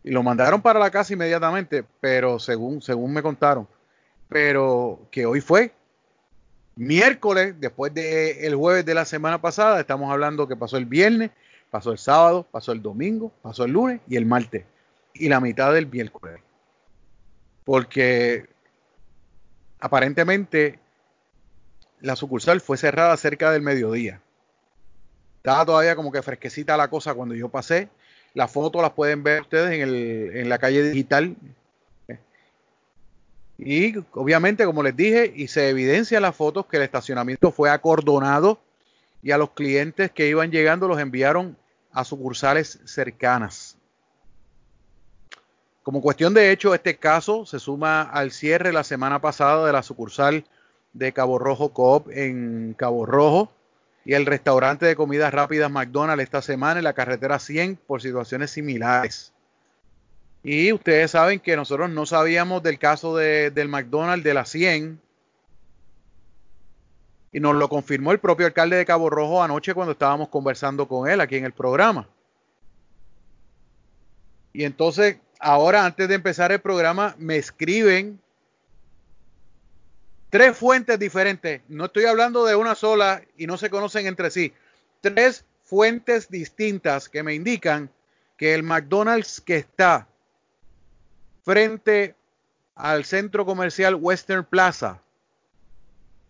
y 0.07 0.11
lo 0.11 0.23
mandaron 0.23 0.61
para 0.61 0.79
la 0.79 0.89
casa 0.89 1.13
inmediatamente, 1.13 1.83
pero 1.99 2.39
según, 2.39 2.81
según 2.81 3.11
me 3.11 3.21
contaron, 3.21 3.67
pero 4.29 5.01
que 5.11 5.25
hoy 5.25 5.41
fue 5.41 5.73
miércoles, 6.77 7.55
después 7.59 7.93
del 7.93 8.37
el 8.39 8.55
jueves 8.55 8.85
de 8.85 8.93
la 8.93 9.03
semana 9.03 9.41
pasada, 9.41 9.81
estamos 9.81 10.09
hablando 10.09 10.47
que 10.47 10.55
pasó 10.55 10.77
el 10.77 10.85
viernes, 10.85 11.31
pasó 11.69 11.91
el 11.91 11.97
sábado, 11.97 12.47
pasó 12.49 12.71
el 12.71 12.81
domingo, 12.81 13.33
pasó 13.41 13.65
el 13.65 13.71
lunes 13.71 13.99
y 14.07 14.15
el 14.15 14.25
martes, 14.25 14.63
y 15.13 15.27
la 15.27 15.41
mitad 15.41 15.73
del 15.73 15.87
miércoles. 15.87 16.39
Porque 17.65 18.47
aparentemente 19.81 20.79
la 21.99 22.15
sucursal 22.15 22.61
fue 22.61 22.77
cerrada 22.77 23.17
cerca 23.17 23.51
del 23.51 23.61
mediodía. 23.61 24.21
Estaba 25.37 25.65
todavía 25.65 25.97
como 25.97 26.13
que 26.13 26.21
fresquecita 26.21 26.77
la 26.77 26.89
cosa 26.89 27.13
cuando 27.13 27.35
yo 27.35 27.49
pasé. 27.49 27.89
Las 28.37 28.51
fotos 28.51 28.83
las 28.83 28.91
pueden 28.91 29.23
ver 29.23 29.41
ustedes 29.41 29.71
en, 29.71 29.81
el, 29.81 30.31
en 30.35 30.47
la 30.47 30.59
calle 30.59 30.91
digital 30.91 31.35
y 33.57 33.97
obviamente, 34.11 34.63
como 34.65 34.83
les 34.83 34.95
dije, 34.95 35.33
y 35.35 35.47
se 35.47 35.69
evidencia 35.69 36.17
en 36.17 36.21
las 36.21 36.35
fotos 36.35 36.67
que 36.67 36.77
el 36.77 36.83
estacionamiento 36.83 37.51
fue 37.51 37.71
acordonado 37.71 38.59
y 39.23 39.31
a 39.31 39.39
los 39.39 39.49
clientes 39.51 40.11
que 40.11 40.27
iban 40.27 40.51
llegando 40.51 40.87
los 40.87 40.99
enviaron 40.99 41.57
a 41.91 42.03
sucursales 42.03 42.79
cercanas. 42.85 43.75
Como 45.81 46.01
cuestión 46.01 46.35
de 46.35 46.51
hecho, 46.51 46.75
este 46.75 46.97
caso 46.97 47.47
se 47.47 47.59
suma 47.59 48.03
al 48.03 48.31
cierre 48.31 48.71
la 48.71 48.83
semana 48.83 49.19
pasada 49.19 49.65
de 49.65 49.73
la 49.73 49.81
sucursal 49.81 50.45
de 50.93 51.11
Cabo 51.11 51.39
Rojo 51.39 51.69
Coop 51.69 52.11
en 52.11 52.75
Cabo 52.77 53.07
Rojo 53.07 53.51
y 54.07 54.13
el 54.13 54.25
restaurante 54.25 54.85
de 54.85 54.95
comidas 54.95 55.33
rápidas 55.33 55.69
McDonald's 55.69 56.23
esta 56.23 56.41
semana 56.41 56.79
en 56.79 56.85
la 56.85 56.93
carretera 56.93 57.39
100 57.39 57.75
por 57.75 58.01
situaciones 58.01 58.51
similares. 58.51 59.33
Y 60.41 60.71
ustedes 60.71 61.11
saben 61.11 61.41
que 61.41 61.57
nosotros 61.57 61.89
no 61.89 62.05
sabíamos 62.05 62.63
del 62.63 62.79
caso 62.79 63.17
de, 63.17 63.51
del 63.51 63.67
McDonald's 63.67 64.23
de 64.23 64.33
la 64.33 64.45
100. 64.45 65.01
Y 67.33 67.39
nos 67.41 67.55
lo 67.55 67.67
confirmó 67.67 68.13
el 68.13 68.19
propio 68.19 68.45
alcalde 68.45 68.77
de 68.77 68.85
Cabo 68.85 69.09
Rojo 69.09 69.43
anoche 69.43 69.73
cuando 69.73 69.91
estábamos 69.91 70.29
conversando 70.29 70.87
con 70.87 71.09
él 71.09 71.19
aquí 71.19 71.35
en 71.35 71.43
el 71.43 71.51
programa. 71.51 72.07
Y 74.53 74.63
entonces, 74.63 75.17
ahora 75.37 75.83
antes 75.85 76.07
de 76.07 76.15
empezar 76.15 76.53
el 76.53 76.59
programa, 76.59 77.13
me 77.17 77.35
escriben 77.35 78.21
tres 80.37 80.55
fuentes 80.55 80.99
diferentes. 80.99 81.63
No 81.67 81.85
estoy 81.85 82.05
hablando 82.05 82.45
de 82.45 82.55
una 82.55 82.75
sola 82.75 83.23
y 83.37 83.47
no 83.47 83.57
se 83.57 83.71
conocen 83.71 84.05
entre 84.05 84.29
sí. 84.29 84.53
Tres 85.01 85.45
fuentes 85.63 86.29
distintas 86.29 87.09
que 87.09 87.23
me 87.23 87.33
indican 87.33 87.89
que 88.37 88.53
el 88.53 88.61
McDonald's 88.61 89.41
que 89.41 89.55
está 89.55 90.07
frente 91.43 92.13
al 92.75 93.03
centro 93.03 93.47
comercial 93.47 93.95
Western 93.95 94.45
Plaza, 94.45 95.01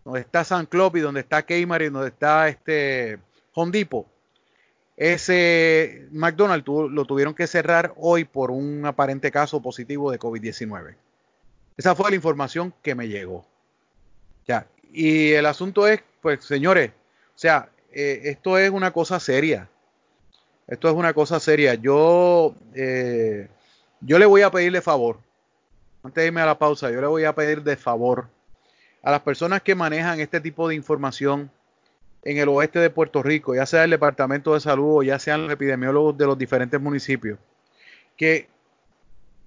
donde 0.06 0.20
está 0.20 0.42
San 0.42 0.64
Club 0.64 0.96
y 0.96 1.00
donde 1.00 1.20
está 1.20 1.42
Kmart 1.42 1.84
y 1.84 1.90
donde 1.90 2.08
está 2.08 2.48
este 2.48 3.18
Hondipo. 3.52 4.06
Ese 4.96 6.08
McDonald's 6.12 6.66
lo 6.66 7.04
tuvieron 7.04 7.34
que 7.34 7.46
cerrar 7.46 7.92
hoy 7.98 8.24
por 8.24 8.50
un 8.50 8.86
aparente 8.86 9.30
caso 9.30 9.60
positivo 9.60 10.10
de 10.10 10.18
COVID-19. 10.18 10.96
Esa 11.76 11.94
fue 11.94 12.08
la 12.08 12.16
información 12.16 12.72
que 12.82 12.94
me 12.94 13.06
llegó. 13.06 13.44
Ya. 14.48 14.66
Y 14.92 15.32
el 15.32 15.46
asunto 15.46 15.86
es, 15.86 16.02
pues, 16.20 16.44
señores, 16.44 16.90
o 16.90 17.38
sea, 17.38 17.68
eh, 17.92 18.22
esto 18.24 18.58
es 18.58 18.70
una 18.70 18.90
cosa 18.92 19.20
seria. 19.20 19.68
Esto 20.66 20.88
es 20.88 20.94
una 20.94 21.14
cosa 21.14 21.38
seria. 21.38 21.74
Yo 21.74 22.54
eh, 22.74 23.48
yo 24.00 24.18
le 24.18 24.26
voy 24.26 24.42
a 24.42 24.50
pedirle 24.50 24.80
favor, 24.80 25.18
antes 26.02 26.22
de 26.22 26.28
irme 26.28 26.40
a 26.40 26.46
la 26.46 26.58
pausa, 26.58 26.90
yo 26.90 27.00
le 27.00 27.06
voy 27.06 27.24
a 27.24 27.34
pedir 27.34 27.62
de 27.62 27.76
favor 27.76 28.28
a 29.02 29.10
las 29.10 29.20
personas 29.20 29.62
que 29.62 29.74
manejan 29.74 30.20
este 30.20 30.40
tipo 30.40 30.68
de 30.68 30.74
información 30.74 31.50
en 32.22 32.38
el 32.38 32.48
oeste 32.48 32.78
de 32.78 32.90
Puerto 32.90 33.22
Rico, 33.22 33.54
ya 33.54 33.66
sea 33.66 33.84
el 33.84 33.90
Departamento 33.90 34.54
de 34.54 34.60
Salud 34.60 34.98
o 34.98 35.02
ya 35.02 35.18
sean 35.18 35.42
los 35.42 35.52
epidemiólogos 35.52 36.16
de 36.16 36.26
los 36.26 36.38
diferentes 36.38 36.80
municipios, 36.80 37.38
que 38.16 38.48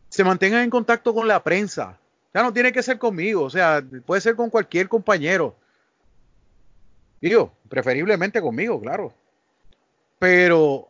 se 0.09 0.23
mantengan 0.23 0.63
en 0.63 0.69
contacto 0.69 1.13
con 1.13 1.27
la 1.27 1.43
prensa. 1.43 1.97
Ya 2.33 2.43
no 2.43 2.53
tiene 2.53 2.71
que 2.71 2.83
ser 2.83 2.97
conmigo, 2.97 3.43
o 3.43 3.49
sea, 3.49 3.83
puede 4.05 4.21
ser 4.21 4.35
con 4.35 4.49
cualquier 4.49 4.87
compañero. 4.87 5.55
Digo, 7.19 7.53
preferiblemente 7.67 8.41
conmigo, 8.41 8.79
claro. 8.79 9.13
Pero 10.17 10.87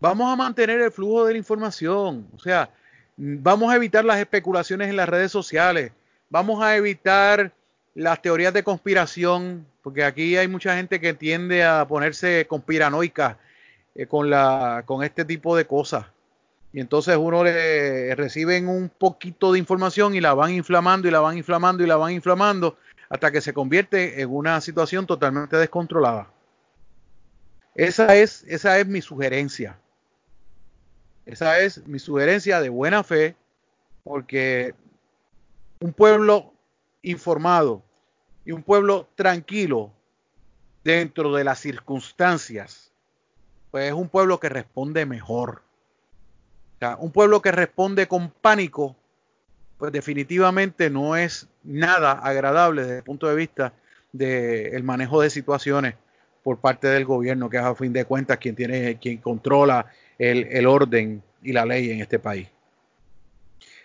vamos 0.00 0.32
a 0.32 0.36
mantener 0.36 0.80
el 0.80 0.92
flujo 0.92 1.26
de 1.26 1.32
la 1.32 1.38
información. 1.38 2.28
O 2.34 2.38
sea, 2.38 2.70
Vamos 3.18 3.72
a 3.72 3.76
evitar 3.76 4.04
las 4.04 4.18
especulaciones 4.18 4.90
en 4.90 4.96
las 4.96 5.08
redes 5.08 5.32
sociales. 5.32 5.92
Vamos 6.28 6.62
a 6.62 6.76
evitar 6.76 7.50
las 7.94 8.20
teorías 8.20 8.52
de 8.52 8.62
conspiración, 8.62 9.66
porque 9.82 10.04
aquí 10.04 10.36
hay 10.36 10.48
mucha 10.48 10.76
gente 10.76 11.00
que 11.00 11.14
tiende 11.14 11.64
a 11.64 11.86
ponerse 11.88 12.46
conspiranoica 12.46 13.38
eh, 13.94 14.06
con, 14.06 14.28
la, 14.28 14.82
con 14.84 15.02
este 15.02 15.24
tipo 15.24 15.56
de 15.56 15.66
cosas. 15.66 16.04
Y 16.76 16.80
entonces 16.80 17.16
uno 17.16 17.42
le 17.42 18.14
reciben 18.16 18.68
un 18.68 18.90
poquito 18.90 19.50
de 19.50 19.58
información 19.58 20.14
y 20.14 20.20
la 20.20 20.34
van 20.34 20.52
inflamando 20.52 21.08
y 21.08 21.10
la 21.10 21.20
van 21.20 21.38
inflamando 21.38 21.82
y 21.82 21.86
la 21.86 21.96
van 21.96 22.12
inflamando 22.12 22.76
hasta 23.08 23.32
que 23.32 23.40
se 23.40 23.54
convierte 23.54 24.20
en 24.20 24.28
una 24.28 24.60
situación 24.60 25.06
totalmente 25.06 25.56
descontrolada. 25.56 26.30
Esa 27.74 28.14
es, 28.14 28.44
esa 28.46 28.78
es 28.78 28.86
mi 28.86 29.00
sugerencia. 29.00 29.78
Esa 31.24 31.60
es 31.60 31.86
mi 31.86 31.98
sugerencia 31.98 32.60
de 32.60 32.68
buena 32.68 33.02
fe, 33.02 33.36
porque 34.04 34.74
un 35.80 35.94
pueblo 35.94 36.52
informado 37.00 37.82
y 38.44 38.52
un 38.52 38.62
pueblo 38.62 39.08
tranquilo 39.14 39.94
dentro 40.84 41.32
de 41.32 41.42
las 41.42 41.58
circunstancias, 41.58 42.92
pues 43.70 43.86
es 43.86 43.94
un 43.94 44.10
pueblo 44.10 44.38
que 44.38 44.50
responde 44.50 45.06
mejor. 45.06 45.64
Un 46.98 47.10
pueblo 47.10 47.40
que 47.40 47.52
responde 47.52 48.06
con 48.06 48.30
pánico, 48.30 48.96
pues 49.78 49.92
definitivamente 49.92 50.90
no 50.90 51.16
es 51.16 51.48
nada 51.64 52.12
agradable 52.12 52.82
desde 52.82 52.98
el 52.98 53.02
punto 53.02 53.26
de 53.26 53.34
vista 53.34 53.72
del 54.12 54.82
manejo 54.82 55.20
de 55.20 55.30
situaciones 55.30 55.94
por 56.42 56.58
parte 56.58 56.86
del 56.88 57.04
gobierno, 57.04 57.50
que 57.50 57.56
es 57.56 57.62
a 57.62 57.74
fin 57.74 57.92
de 57.92 58.04
cuentas 58.04 58.38
quien 58.38 58.54
tiene, 58.54 58.98
quien 58.98 59.18
controla 59.18 59.86
el, 60.18 60.66
orden 60.66 61.22
y 61.42 61.52
la 61.52 61.66
ley 61.66 61.90
en 61.90 62.00
este 62.00 62.18
país. 62.18 62.48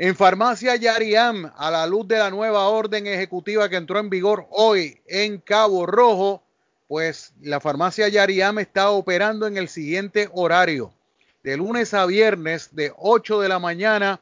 en 0.00 0.14
Farmacia 0.14 0.76
Yariam, 0.76 1.50
a 1.56 1.72
la 1.72 1.84
luz 1.84 2.06
de 2.06 2.18
la 2.18 2.30
nueva 2.30 2.68
orden 2.68 3.08
ejecutiva 3.08 3.68
que 3.68 3.74
entró 3.74 3.98
en 3.98 4.08
vigor 4.08 4.46
hoy 4.50 5.00
en 5.08 5.38
Cabo 5.38 5.86
Rojo, 5.86 6.40
pues 6.86 7.32
la 7.40 7.58
Farmacia 7.58 8.06
Yariam 8.06 8.60
está 8.60 8.90
operando 8.90 9.48
en 9.48 9.56
el 9.56 9.68
siguiente 9.68 10.28
horario, 10.32 10.92
de 11.42 11.56
lunes 11.56 11.94
a 11.94 12.06
viernes 12.06 12.76
de 12.76 12.92
8 12.96 13.40
de 13.40 13.48
la 13.48 13.58
mañana 13.58 14.20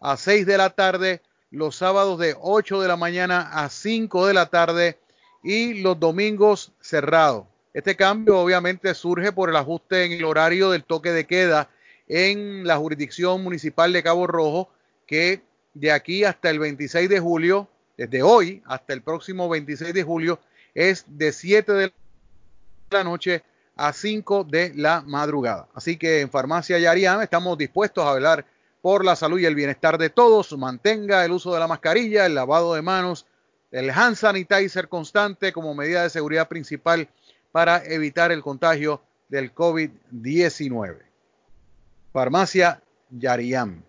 a 0.00 0.16
6 0.16 0.46
de 0.46 0.58
la 0.58 0.70
tarde, 0.70 1.22
los 1.50 1.74
sábados 1.74 2.20
de 2.20 2.36
8 2.40 2.80
de 2.80 2.86
la 2.86 2.96
mañana 2.96 3.50
a 3.52 3.68
5 3.68 4.28
de 4.28 4.34
la 4.34 4.46
tarde 4.46 4.96
y 5.42 5.74
los 5.82 5.98
domingos 5.98 6.70
cerrados. 6.80 7.46
Este 7.74 7.96
cambio 7.96 8.38
obviamente 8.38 8.94
surge 8.94 9.32
por 9.32 9.50
el 9.50 9.56
ajuste 9.56 10.04
en 10.04 10.12
el 10.12 10.24
horario 10.24 10.70
del 10.70 10.84
toque 10.84 11.10
de 11.10 11.26
queda 11.26 11.68
en 12.06 12.64
la 12.64 12.76
jurisdicción 12.76 13.42
municipal 13.42 13.92
de 13.92 14.04
Cabo 14.04 14.28
Rojo 14.28 14.70
que 15.06 15.42
de 15.74 15.92
aquí 15.92 16.24
hasta 16.24 16.50
el 16.50 16.58
26 16.58 17.08
de 17.08 17.20
julio, 17.20 17.68
desde 17.96 18.22
hoy 18.22 18.62
hasta 18.66 18.92
el 18.92 19.02
próximo 19.02 19.48
26 19.48 19.94
de 19.94 20.02
julio, 20.02 20.38
es 20.74 21.04
de 21.08 21.32
7 21.32 21.72
de 21.72 21.92
la 22.90 23.04
noche 23.04 23.42
a 23.76 23.92
5 23.92 24.44
de 24.44 24.72
la 24.74 25.02
madrugada. 25.02 25.68
Así 25.74 25.96
que 25.96 26.20
en 26.20 26.30
Farmacia 26.30 26.78
Yariam 26.78 27.20
estamos 27.20 27.56
dispuestos 27.58 28.04
a 28.04 28.10
hablar 28.10 28.44
por 28.80 29.04
la 29.04 29.16
salud 29.16 29.38
y 29.38 29.46
el 29.46 29.54
bienestar 29.54 29.98
de 29.98 30.10
todos. 30.10 30.56
Mantenga 30.56 31.24
el 31.24 31.32
uso 31.32 31.52
de 31.52 31.60
la 31.60 31.66
mascarilla, 31.66 32.26
el 32.26 32.34
lavado 32.34 32.74
de 32.74 32.82
manos, 32.82 33.26
el 33.70 33.90
hand 33.90 34.16
sanitizer 34.16 34.88
constante 34.88 35.52
como 35.52 35.74
medida 35.74 36.02
de 36.02 36.10
seguridad 36.10 36.48
principal 36.48 37.08
para 37.52 37.82
evitar 37.84 38.32
el 38.32 38.42
contagio 38.42 39.02
del 39.28 39.54
COVID-19. 39.54 40.98
Farmacia 42.12 42.80
Yariam. 43.10 43.82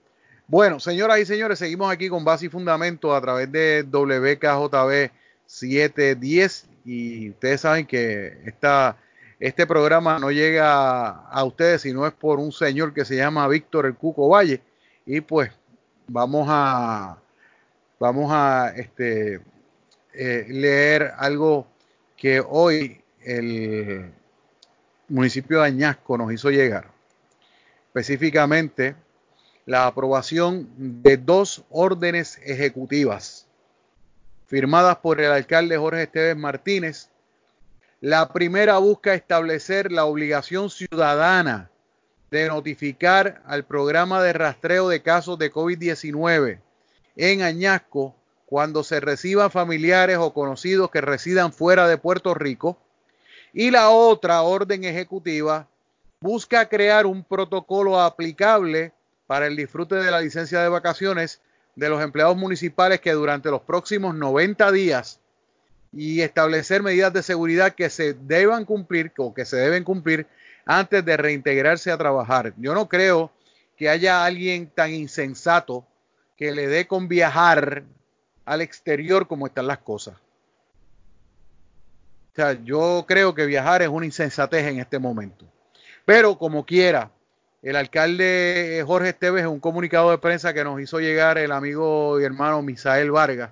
Bueno, 0.49 0.79
señoras 0.79 1.19
y 1.19 1.25
señores, 1.25 1.59
seguimos 1.59 1.91
aquí 1.91 2.07
con 2.07 2.23
base 2.23 2.45
y 2.45 2.49
fundamento 2.49 3.13
a 3.13 3.19
través 3.19 3.51
de 3.51 3.83
WKJB 3.83 5.11
710 5.45 6.69
y 6.85 7.31
ustedes 7.31 7.59
saben 7.59 7.85
que 7.85 8.53
este 9.41 9.67
programa 9.67 10.19
no 10.19 10.31
llega 10.31 11.09
a, 11.09 11.43
ustedes 11.43 11.81
si 11.81 11.91
no 11.91 12.07
es 12.07 12.13
por 12.13 12.39
un 12.39 12.53
señor 12.53 12.93
que 12.93 13.03
se 13.03 13.17
llama 13.17 13.45
Víctor 13.49 13.87
el 13.87 13.95
Cuco 13.95 14.29
Valle 14.29 14.61
y 15.05 15.19
pues 15.19 15.51
vamos 16.07 16.47
a 16.49 17.17
vamos 17.99 18.31
a 18.31 18.71
este, 18.73 19.41
eh, 20.13 20.45
leer 20.47 21.11
algo 21.17 21.67
que 22.15 22.39
hoy 22.39 23.01
el 23.21 24.13
municipio 25.09 25.59
de 25.59 25.65
Añasco 25.65 26.17
nos 26.17 26.31
hizo 26.31 26.49
llegar. 26.51 26.89
Específicamente, 27.87 28.95
la 29.67 29.85
aprobación 29.85 30.69
de 30.77 31.17
dos 31.17 31.65
órdenes 31.69 32.39
ejecutivas 32.45 33.45
firmadas 34.47 34.95
por 34.99 35.19
el 35.19 35.29
alcalde 35.29 35.77
Jorge 35.77 36.03
Esteves 36.03 36.37
Martínez. 36.37 37.09
La 37.99 38.31
primera 38.31 38.77
busca 38.77 39.13
establecer 39.13 39.91
la 39.91 40.05
obligación 40.05 40.69
ciudadana 40.69 41.69
de 42.31 42.47
notificar 42.47 43.41
al 43.45 43.65
programa 43.65 44.23
de 44.23 44.31
rastreo 44.31 44.87
de 44.87 45.01
casos 45.01 45.37
de 45.37 45.51
COVID-19 45.51 46.61
en 47.17 47.41
Añasco 47.41 48.15
cuando 48.45 48.85
se 48.85 49.01
reciban 49.01 49.51
familiares 49.51 50.17
o 50.17 50.33
conocidos 50.33 50.89
que 50.91 51.01
residan 51.01 51.51
fuera 51.51 51.89
de 51.89 51.97
Puerto 51.97 52.33
Rico. 52.33 52.77
Y 53.51 53.71
la 53.71 53.89
otra 53.89 54.43
orden 54.43 54.85
ejecutiva 54.85 55.67
busca 56.21 56.69
crear 56.69 57.05
un 57.05 57.25
protocolo 57.25 57.99
aplicable 57.99 58.93
para 59.27 59.45
el 59.45 59.55
disfrute 59.55 59.95
de 59.95 60.09
la 60.09 60.21
licencia 60.21 60.61
de 60.61 60.69
vacaciones 60.69 61.41
de 61.75 61.89
los 61.89 62.01
empleados 62.01 62.35
municipales 62.35 62.99
que 63.01 63.11
durante 63.11 63.51
los 63.51 63.61
próximos 63.61 64.15
90 64.15 64.71
días 64.71 65.19
y 65.93 66.21
establecer 66.21 66.81
medidas 66.81 67.13
de 67.13 67.21
seguridad 67.21 67.75
que 67.75 67.89
se 67.89 68.13
deban 68.13 68.65
cumplir 68.65 69.11
o 69.17 69.33
que 69.33 69.45
se 69.45 69.57
deben 69.57 69.83
cumplir 69.83 70.25
antes 70.65 71.05
de 71.05 71.17
reintegrarse 71.17 71.91
a 71.91 71.97
trabajar. 71.97 72.53
Yo 72.57 72.73
no 72.73 72.89
creo 72.89 73.31
que 73.77 73.89
haya 73.89 74.25
alguien 74.25 74.67
tan 74.67 74.93
insensato 74.93 75.85
que 76.35 76.51
le 76.51 76.67
dé 76.67 76.87
con 76.87 77.07
viajar 77.07 77.83
al 78.45 78.61
exterior 78.61 79.27
como 79.27 79.47
están 79.47 79.67
las 79.67 79.79
cosas. 79.79 80.15
O 82.31 82.35
sea, 82.35 82.53
yo 82.63 83.05
creo 83.07 83.33
que 83.33 83.45
viajar 83.45 83.81
es 83.81 83.87
una 83.87 84.05
insensatez 84.05 84.65
en 84.65 84.79
este 84.79 84.99
momento. 84.99 85.45
Pero 86.05 86.37
como 86.37 86.65
quiera, 86.65 87.11
el 87.61 87.75
alcalde 87.75 88.83
Jorge 88.85 89.09
Esteves, 89.09 89.41
en 89.43 89.49
un 89.49 89.59
comunicado 89.59 90.11
de 90.11 90.17
prensa 90.17 90.53
que 90.53 90.63
nos 90.63 90.79
hizo 90.79 90.99
llegar 90.99 91.37
el 91.37 91.51
amigo 91.51 92.19
y 92.19 92.23
hermano 92.23 92.61
Misael 92.61 93.11
Vargas, 93.11 93.51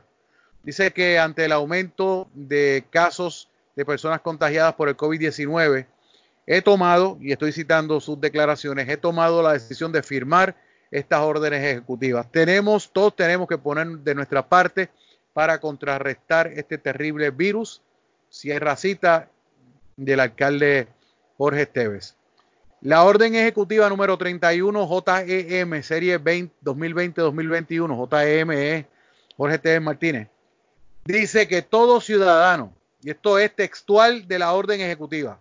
dice 0.63 0.91
que 0.91 1.19
ante 1.19 1.45
el 1.45 1.51
aumento 1.51 2.27
de 2.33 2.85
casos 2.89 3.49
de 3.75 3.85
personas 3.85 4.21
contagiadas 4.21 4.75
por 4.75 4.89
el 4.89 4.95
COVID-19, 4.95 5.87
he 6.47 6.61
tomado, 6.61 7.17
y 7.19 7.31
estoy 7.31 7.51
citando 7.51 7.99
sus 7.99 8.19
declaraciones, 8.21 8.87
he 8.87 8.97
tomado 8.97 9.41
la 9.41 9.53
decisión 9.53 9.91
de 9.91 10.03
firmar 10.03 10.55
estas 10.91 11.21
órdenes 11.21 11.63
ejecutivas. 11.63 12.31
Tenemos, 12.31 12.91
todos 12.91 13.15
tenemos 13.15 13.47
que 13.47 13.57
poner 13.57 13.87
de 13.87 14.15
nuestra 14.15 14.47
parte 14.47 14.89
para 15.33 15.59
contrarrestar 15.59 16.47
este 16.47 16.77
terrible 16.77 17.31
virus. 17.31 17.81
Cierra 18.29 18.75
cita 18.75 19.29
del 19.97 20.19
alcalde 20.19 20.87
Jorge 21.37 21.63
Esteves. 21.63 22.15
La 22.81 23.03
orden 23.03 23.35
ejecutiva 23.35 23.89
número 23.89 24.17
31 24.17 25.03
JEM, 25.25 25.81
serie 25.81 26.19
2020-2021, 26.19 28.09
JEM 28.09 28.51
es 28.51 28.85
Jorge 29.37 29.57
T. 29.59 29.79
Martínez, 29.79 30.27
dice 31.05 31.47
que 31.47 31.61
todo 31.61 32.01
ciudadano, 32.01 32.73
y 33.01 33.11
esto 33.11 33.39
es 33.39 33.55
textual 33.55 34.27
de 34.27 34.39
la 34.39 34.53
orden 34.53 34.81
ejecutiva, 34.81 35.39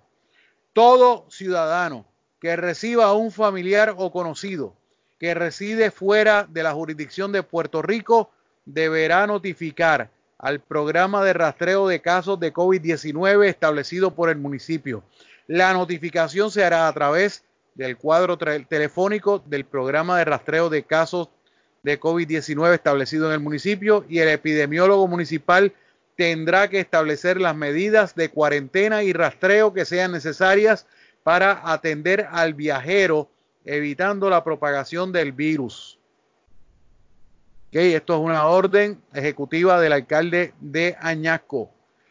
todo 0.72 1.26
ciudadano 1.28 2.06
que 2.40 2.56
reciba 2.56 3.06
a 3.06 3.14
un 3.14 3.30
familiar 3.30 3.94
o 3.96 4.10
conocido 4.10 4.74
que 5.18 5.34
reside 5.34 5.90
fuera 5.90 6.46
de 6.48 6.62
la 6.62 6.72
jurisdicción 6.72 7.32
de 7.32 7.42
Puerto 7.42 7.82
Rico 7.82 8.30
deberá 8.64 9.26
notificar 9.26 10.10
al 10.38 10.60
programa 10.60 11.24
de 11.24 11.32
rastreo 11.32 11.88
de 11.88 12.00
casos 12.00 12.38
de 12.40 12.52
COVID-19 12.52 13.46
establecido 13.46 14.14
por 14.14 14.28
el 14.28 14.36
municipio 14.38 15.02
la 15.46 15.72
notificación 15.72 16.50
se 16.50 16.64
hará 16.64 16.88
a 16.88 16.92
través 16.92 17.44
del 17.74 17.96
cuadro 17.96 18.38
telefónico 18.38 19.42
del 19.46 19.64
programa 19.64 20.18
de 20.18 20.24
rastreo 20.24 20.70
de 20.70 20.84
casos 20.84 21.28
de 21.82 22.00
COVID-19 22.00 22.74
establecido 22.74 23.26
en 23.26 23.34
el 23.34 23.40
municipio 23.40 24.04
y 24.08 24.20
el 24.20 24.28
epidemiólogo 24.28 25.06
municipal 25.06 25.74
tendrá 26.16 26.68
que 26.68 26.80
establecer 26.80 27.40
las 27.40 27.56
medidas 27.56 28.14
de 28.14 28.30
cuarentena 28.30 29.02
y 29.02 29.12
rastreo 29.12 29.72
que 29.74 29.84
sean 29.84 30.12
necesarias 30.12 30.86
para 31.22 31.72
atender 31.72 32.28
al 32.30 32.54
viajero, 32.54 33.28
evitando 33.64 34.30
la 34.30 34.44
propagación 34.44 35.12
del 35.12 35.32
virus. 35.32 35.98
esto 37.72 38.14
es 38.14 38.20
una 38.20 38.46
orden 38.46 39.02
ejecutiva 39.12 39.80
del 39.80 39.92
alcalde 39.92 40.54
de 40.60 40.96
Añasco. 41.00 41.70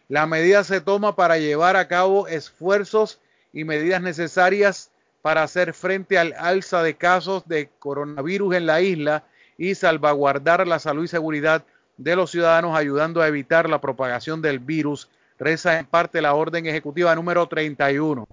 La 0.10 0.26
medida 0.26 0.64
se 0.64 0.82
toma 0.82 1.16
para 1.16 1.38
llevar 1.38 1.78
a 1.78 1.88
cabo 1.88 2.28
esfuerzos 2.28 3.20
y 3.54 3.64
medidas 3.64 4.02
necesarias 4.02 4.92
para 5.22 5.44
hacer 5.44 5.74
frente 5.74 6.18
al 6.18 6.34
alza 6.38 6.84
de 6.84 6.96
casos 6.96 7.48
de 7.48 7.70
coronavirus 7.80 8.56
en 8.56 8.66
la 8.66 8.82
isla 8.82 9.24
y 9.58 9.76
salvaguardar 9.76 10.68
la 10.68 10.80
salud 10.80 11.06
y 11.06 11.08
seguridad 11.08 11.64
de 11.96 12.16
los 12.16 12.32
ciudadanos, 12.32 12.76
ayudando 12.76 13.22
a 13.22 13.28
evitar 13.28 13.70
la 13.70 13.80
propagación 13.80 14.42
del 14.42 14.60
virus, 14.60 15.10
reza 15.40 15.80
en 15.80 15.86
parte 15.86 16.22
la 16.22 16.34
orden 16.34 16.66
ejecutiva 16.66 17.16
número 17.16 17.48
31. 17.48 18.28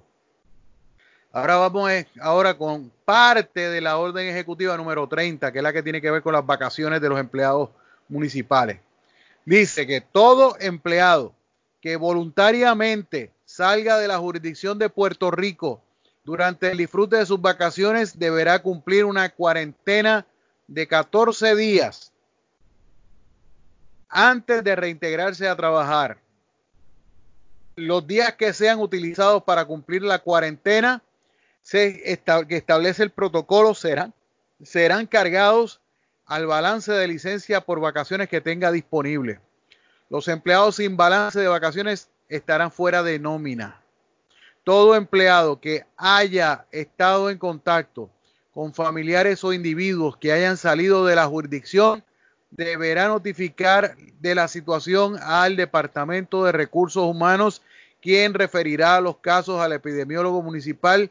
Ahora 1.32 1.56
vamos 1.58 1.92
ahora 2.20 2.54
con 2.54 2.90
parte 3.04 3.68
de 3.68 3.80
la 3.80 3.98
orden 3.98 4.26
ejecutiva 4.26 4.76
número 4.76 5.06
30, 5.06 5.52
que 5.52 5.58
es 5.58 5.62
la 5.62 5.72
que 5.72 5.82
tiene 5.82 6.00
que 6.00 6.10
ver 6.10 6.22
con 6.22 6.32
las 6.32 6.44
vacaciones 6.44 7.00
de 7.00 7.08
los 7.08 7.20
empleados 7.20 7.70
municipales. 8.08 8.80
Dice 9.44 9.86
que 9.86 10.00
todo 10.00 10.56
empleado 10.58 11.32
que 11.80 11.96
voluntariamente 11.96 13.30
salga 13.50 13.98
de 13.98 14.06
la 14.06 14.18
jurisdicción 14.18 14.78
de 14.78 14.88
Puerto 14.88 15.32
Rico 15.32 15.82
durante 16.22 16.70
el 16.70 16.78
disfrute 16.78 17.16
de 17.16 17.26
sus 17.26 17.40
vacaciones 17.40 18.16
deberá 18.16 18.62
cumplir 18.62 19.04
una 19.04 19.28
cuarentena 19.30 20.24
de 20.68 20.86
14 20.86 21.56
días 21.56 22.12
antes 24.08 24.62
de 24.62 24.76
reintegrarse 24.76 25.48
a 25.48 25.56
trabajar. 25.56 26.18
Los 27.74 28.06
días 28.06 28.34
que 28.36 28.52
sean 28.52 28.78
utilizados 28.78 29.42
para 29.42 29.64
cumplir 29.64 30.02
la 30.02 30.20
cuarentena 30.20 31.02
se 31.60 32.20
que 32.46 32.56
establece 32.56 33.02
el 33.02 33.10
protocolo 33.10 33.74
serán, 33.74 34.14
serán 34.62 35.06
cargados 35.06 35.80
al 36.24 36.46
balance 36.46 36.92
de 36.92 37.08
licencia 37.08 37.62
por 37.62 37.80
vacaciones 37.80 38.28
que 38.28 38.40
tenga 38.40 38.70
disponible. 38.70 39.40
Los 40.08 40.28
empleados 40.28 40.76
sin 40.76 40.96
balance 40.96 41.40
de 41.40 41.48
vacaciones 41.48 42.10
estarán 42.30 42.70
fuera 42.70 43.02
de 43.02 43.18
nómina. 43.18 43.82
Todo 44.64 44.94
empleado 44.94 45.60
que 45.60 45.84
haya 45.96 46.64
estado 46.70 47.28
en 47.28 47.36
contacto 47.36 48.08
con 48.52 48.72
familiares 48.72 49.44
o 49.44 49.52
individuos 49.52 50.16
que 50.16 50.32
hayan 50.32 50.56
salido 50.56 51.04
de 51.04 51.16
la 51.16 51.26
jurisdicción 51.26 52.02
deberá 52.50 53.08
notificar 53.08 53.96
de 54.20 54.34
la 54.34 54.48
situación 54.48 55.16
al 55.22 55.56
Departamento 55.56 56.44
de 56.44 56.52
Recursos 56.52 57.04
Humanos, 57.04 57.62
quien 58.00 58.34
referirá 58.34 59.00
los 59.00 59.18
casos 59.18 59.60
al 59.60 59.72
epidemiólogo 59.72 60.42
municipal, 60.42 61.10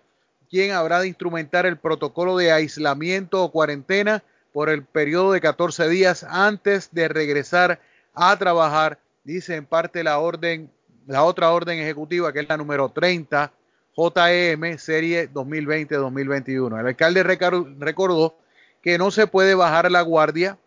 quien 0.50 0.72
habrá 0.72 1.00
de 1.00 1.08
instrumentar 1.08 1.66
el 1.66 1.78
protocolo 1.78 2.38
de 2.38 2.52
aislamiento 2.52 3.44
o 3.44 3.52
cuarentena 3.52 4.24
por 4.52 4.70
el 4.70 4.84
periodo 4.84 5.32
de 5.34 5.42
14 5.42 5.88
días 5.90 6.26
antes 6.28 6.90
de 6.92 7.08
regresar 7.08 7.80
a 8.14 8.36
trabajar, 8.38 9.00
dice 9.24 9.56
en 9.56 9.66
parte 9.66 10.04
la 10.04 10.20
orden, 10.20 10.70
la 11.10 11.24
otra 11.24 11.52
orden 11.52 11.80
ejecutiva 11.80 12.32
que 12.32 12.42
es 12.42 12.48
la 12.48 12.56
número 12.56 12.90
30 12.90 13.52
JEM 13.96 14.78
serie 14.78 15.30
2020-2021. 15.34 16.80
El 16.80 16.88
alcalde 16.88 17.24
recordó 17.24 18.38
que 18.84 18.98
no 19.00 19.10
se 19.10 19.26
puede 19.26 19.56
bajar 19.56 19.92
la 19.92 20.02
guardia 20.02 20.60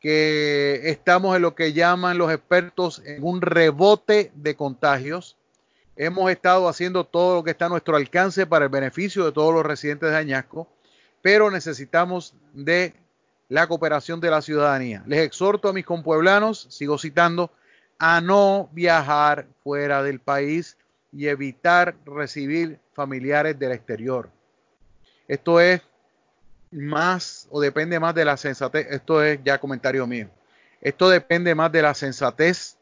que 0.00 0.82
estamos 0.84 1.34
en 1.34 1.42
lo 1.42 1.56
que 1.56 1.72
llaman 1.72 2.16
los 2.16 2.32
expertos 2.32 3.02
en 3.04 3.24
un 3.24 3.42
rebote 3.42 4.30
de 4.36 4.54
contagios. 4.54 5.36
Hemos 5.96 6.30
estado 6.30 6.68
haciendo 6.68 7.04
todo 7.04 7.36
lo 7.36 7.44
que 7.44 7.50
está 7.50 7.66
a 7.66 7.68
nuestro 7.68 7.96
alcance 7.96 8.46
para 8.46 8.66
el 8.66 8.70
beneficio 8.70 9.24
de 9.24 9.32
todos 9.32 9.52
los 9.52 9.66
residentes 9.66 10.10
de 10.10 10.16
Añasco, 10.16 10.68
pero 11.22 11.50
necesitamos 11.50 12.34
de 12.52 12.94
la 13.48 13.66
cooperación 13.66 14.20
de 14.20 14.30
la 14.30 14.42
ciudadanía. 14.42 15.02
Les 15.06 15.20
exhorto 15.20 15.68
a 15.68 15.72
mis 15.72 15.84
compueblanos, 15.84 16.68
sigo 16.70 16.98
citando, 16.98 17.50
a 18.04 18.20
no 18.20 18.68
viajar 18.72 19.46
fuera 19.62 20.02
del 20.02 20.18
país 20.18 20.76
y 21.12 21.28
evitar 21.28 21.94
recibir 22.04 22.80
familiares 22.94 23.56
del 23.56 23.70
exterior. 23.70 24.28
Esto 25.28 25.60
es 25.60 25.80
más 26.72 27.46
o 27.52 27.60
depende 27.60 28.00
más 28.00 28.12
de 28.12 28.24
la 28.24 28.36
sensatez, 28.36 28.88
esto 28.90 29.22
es 29.22 29.38
ya 29.44 29.60
comentario 29.60 30.04
mío, 30.04 30.28
esto 30.80 31.08
depende 31.08 31.54
más 31.54 31.70
de 31.70 31.80
la 31.80 31.94
sensatez 31.94 32.76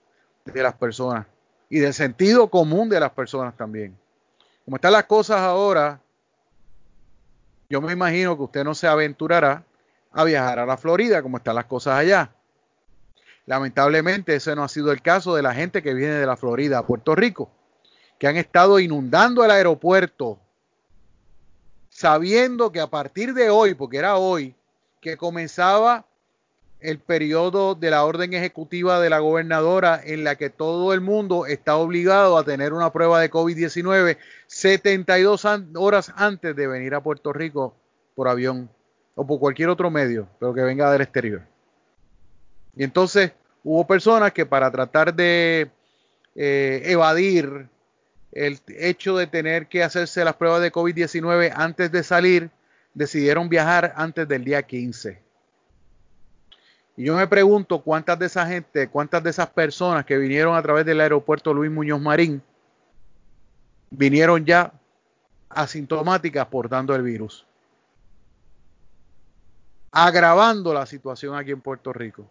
de 0.46 0.62
las 0.62 0.72
personas 0.72 1.26
y 1.68 1.80
del 1.80 1.92
sentido 1.92 2.48
común 2.48 2.88
de 2.88 3.00
las 3.00 3.10
personas 3.10 3.54
también. 3.54 3.94
Como 4.64 4.78
están 4.78 4.92
las 4.92 5.04
cosas 5.04 5.40
ahora, 5.40 6.00
yo 7.68 7.82
me 7.82 7.92
imagino 7.92 8.38
que 8.38 8.44
usted 8.44 8.64
no 8.64 8.74
se 8.74 8.86
aventurará 8.86 9.64
a 10.12 10.24
viajar 10.24 10.60
a 10.60 10.64
la 10.64 10.78
Florida 10.78 11.20
como 11.20 11.36
están 11.36 11.56
las 11.56 11.66
cosas 11.66 11.98
allá. 11.98 12.30
Lamentablemente 13.46 14.36
ese 14.36 14.54
no 14.54 14.62
ha 14.62 14.68
sido 14.68 14.92
el 14.92 15.02
caso 15.02 15.34
de 15.34 15.42
la 15.42 15.54
gente 15.54 15.82
que 15.82 15.94
viene 15.94 16.14
de 16.14 16.26
la 16.26 16.36
Florida 16.36 16.78
a 16.78 16.86
Puerto 16.86 17.14
Rico, 17.14 17.50
que 18.18 18.28
han 18.28 18.36
estado 18.36 18.78
inundando 18.78 19.44
el 19.44 19.50
aeropuerto 19.50 20.38
sabiendo 21.90 22.72
que 22.72 22.80
a 22.80 22.86
partir 22.86 23.34
de 23.34 23.50
hoy, 23.50 23.74
porque 23.74 23.98
era 23.98 24.16
hoy, 24.16 24.54
que 25.00 25.16
comenzaba 25.16 26.06
el 26.80 26.98
periodo 26.98 27.74
de 27.74 27.90
la 27.90 28.04
orden 28.04 28.32
ejecutiva 28.32 29.00
de 29.00 29.10
la 29.10 29.18
gobernadora 29.18 30.00
en 30.02 30.24
la 30.24 30.36
que 30.36 30.48
todo 30.48 30.94
el 30.94 31.02
mundo 31.02 31.44
está 31.44 31.76
obligado 31.76 32.38
a 32.38 32.44
tener 32.44 32.72
una 32.72 32.90
prueba 32.90 33.20
de 33.20 33.30
COVID-19 33.30 34.16
72 34.46 35.46
horas 35.74 36.12
antes 36.16 36.56
de 36.56 36.66
venir 36.66 36.94
a 36.94 37.02
Puerto 37.02 37.34
Rico 37.34 37.74
por 38.14 38.28
avión 38.28 38.70
o 39.14 39.26
por 39.26 39.38
cualquier 39.38 39.68
otro 39.68 39.90
medio, 39.90 40.26
pero 40.38 40.54
que 40.54 40.62
venga 40.62 40.90
del 40.90 41.02
exterior. 41.02 41.49
Y 42.80 42.84
entonces 42.84 43.32
hubo 43.62 43.86
personas 43.86 44.32
que 44.32 44.46
para 44.46 44.70
tratar 44.70 45.12
de 45.12 45.70
eh, 46.34 46.82
evadir 46.86 47.68
el 48.32 48.58
hecho 48.68 49.18
de 49.18 49.26
tener 49.26 49.66
que 49.66 49.82
hacerse 49.82 50.24
las 50.24 50.36
pruebas 50.36 50.62
de 50.62 50.72
COVID-19 50.72 51.52
antes 51.54 51.92
de 51.92 52.02
salir, 52.02 52.50
decidieron 52.94 53.50
viajar 53.50 53.92
antes 53.96 54.26
del 54.26 54.44
día 54.44 54.62
15. 54.62 55.20
Y 56.96 57.04
yo 57.04 57.16
me 57.16 57.26
pregunto 57.26 57.82
cuántas 57.82 58.18
de 58.18 58.24
esa 58.24 58.46
gente, 58.46 58.88
cuántas 58.88 59.22
de 59.22 59.28
esas 59.28 59.50
personas 59.50 60.06
que 60.06 60.16
vinieron 60.16 60.56
a 60.56 60.62
través 60.62 60.86
del 60.86 61.02
aeropuerto 61.02 61.52
Luis 61.52 61.70
Muñoz 61.70 62.00
Marín, 62.00 62.42
vinieron 63.90 64.42
ya 64.46 64.72
asintomáticas 65.50 66.46
portando 66.46 66.94
el 66.94 67.02
virus, 67.02 67.46
agravando 69.92 70.72
la 70.72 70.86
situación 70.86 71.36
aquí 71.36 71.50
en 71.50 71.60
Puerto 71.60 71.92
Rico. 71.92 72.26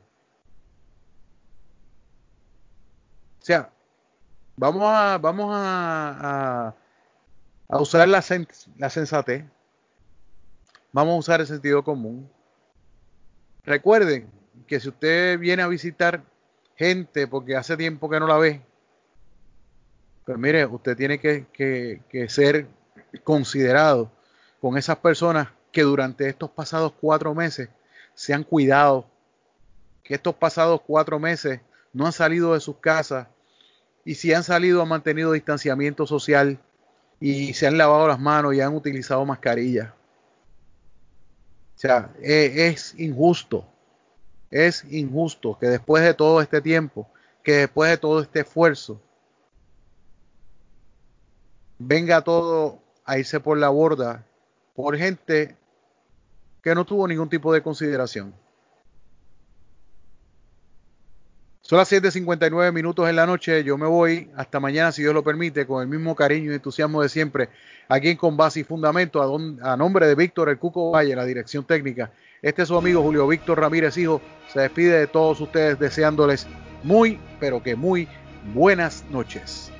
O 3.41 3.45
sea, 3.45 3.71
Vamos 4.59 4.83
a, 4.83 5.17
vamos 5.17 5.49
a, 5.53 6.75
a, 7.69 7.79
usar 7.81 8.09
la, 8.09 8.21
la 8.77 8.89
sensatez. 8.89 9.45
Vamos 10.91 11.13
a 11.13 11.17
usar 11.17 11.39
el 11.39 11.47
sentido 11.47 11.81
común. 11.81 12.29
Recuerden 13.63 14.29
que 14.67 14.81
si 14.81 14.89
usted 14.89 15.39
viene 15.39 15.63
a 15.63 15.69
visitar 15.69 16.25
gente 16.75 17.25
porque 17.25 17.55
hace 17.55 17.77
tiempo 17.77 18.09
que 18.09 18.19
no 18.19 18.27
la 18.27 18.37
ve, 18.37 18.61
pues 20.25 20.37
mire, 20.37 20.65
usted 20.65 20.97
tiene 20.97 21.21
que, 21.21 21.45
que, 21.53 22.01
que, 22.09 22.27
ser 22.27 22.67
considerado 23.23 24.11
con 24.59 24.77
esas 24.77 24.97
personas 24.97 25.47
que 25.71 25.83
durante 25.83 26.27
estos 26.27 26.49
pasados 26.49 26.91
cuatro 26.99 27.33
meses 27.33 27.69
se 28.13 28.33
han 28.33 28.43
cuidado, 28.43 29.07
que 30.03 30.15
estos 30.15 30.35
pasados 30.35 30.81
cuatro 30.85 31.17
meses 31.17 31.61
no 31.93 32.05
han 32.05 32.11
salido 32.11 32.53
de 32.53 32.59
sus 32.59 32.77
casas, 32.77 33.27
y 34.05 34.15
si 34.15 34.33
han 34.33 34.43
salido 34.43 34.81
han 34.81 34.87
mantenido 34.87 35.31
distanciamiento 35.31 36.07
social 36.07 36.59
y 37.19 37.53
se 37.53 37.67
han 37.67 37.77
lavado 37.77 38.07
las 38.07 38.19
manos 38.19 38.53
y 38.53 38.61
han 38.61 38.73
utilizado 38.73 39.25
mascarillas. 39.25 39.89
O 41.75 41.79
sea, 41.79 42.13
e, 42.21 42.67
es, 42.67 42.95
injusto, 42.97 43.65
es 44.51 44.83
injusto 44.85 45.57
que 45.59 45.67
después 45.67 46.03
de 46.03 46.13
todo 46.13 46.41
este 46.41 46.61
tiempo, 46.61 47.07
que 47.43 47.53
después 47.53 47.89
de 47.91 47.97
todo 47.97 48.21
este 48.21 48.41
esfuerzo, 48.41 49.01
venga 51.77 52.21
todo 52.21 52.79
a 53.05 53.17
irse 53.17 53.39
por 53.39 53.57
la 53.57 53.69
borda 53.69 54.25
por 54.75 54.97
gente 54.97 55.55
que 56.61 56.75
no 56.75 56.85
tuvo 56.85 57.07
ningún 57.07 57.29
tipo 57.29 57.53
de 57.53 57.61
consideración. 57.61 58.33
Son 61.69 61.77
las 61.77 61.91
7:59 61.91 62.71
minutos 62.71 63.07
en 63.07 63.15
la 63.15 63.27
noche. 63.27 63.63
Yo 63.63 63.77
me 63.77 63.85
voy 63.85 64.27
hasta 64.35 64.59
mañana, 64.59 64.91
si 64.91 65.03
Dios 65.03 65.13
lo 65.13 65.23
permite, 65.23 65.67
con 65.67 65.83
el 65.83 65.87
mismo 65.87 66.15
cariño 66.15 66.51
y 66.51 66.55
entusiasmo 66.55 66.99
de 67.03 67.09
siempre, 67.09 67.49
aquí 67.87 68.09
en 68.09 68.17
Con 68.17 68.35
Base 68.35 68.61
y 68.61 68.63
Fundamento, 68.63 69.21
a, 69.21 69.77
nombre 69.77 70.07
de 70.07 70.15
Víctor 70.15 70.49
El 70.49 70.57
Cuco 70.57 70.89
Valle, 70.89 71.15
la 71.15 71.25
dirección 71.25 71.63
técnica. 71.63 72.11
Este 72.41 72.63
es 72.63 72.69
su 72.69 72.75
amigo 72.75 73.03
Julio 73.03 73.27
Víctor 73.27 73.59
Ramírez 73.59 73.95
Hijo. 73.97 74.19
Se 74.51 74.61
despide 74.61 74.97
de 74.97 75.05
todos 75.05 75.41
ustedes 75.41 75.77
deseándoles 75.77 76.47
muy, 76.81 77.19
pero 77.39 77.61
que 77.61 77.75
muy 77.75 78.07
buenas 78.55 79.05
noches. 79.11 79.71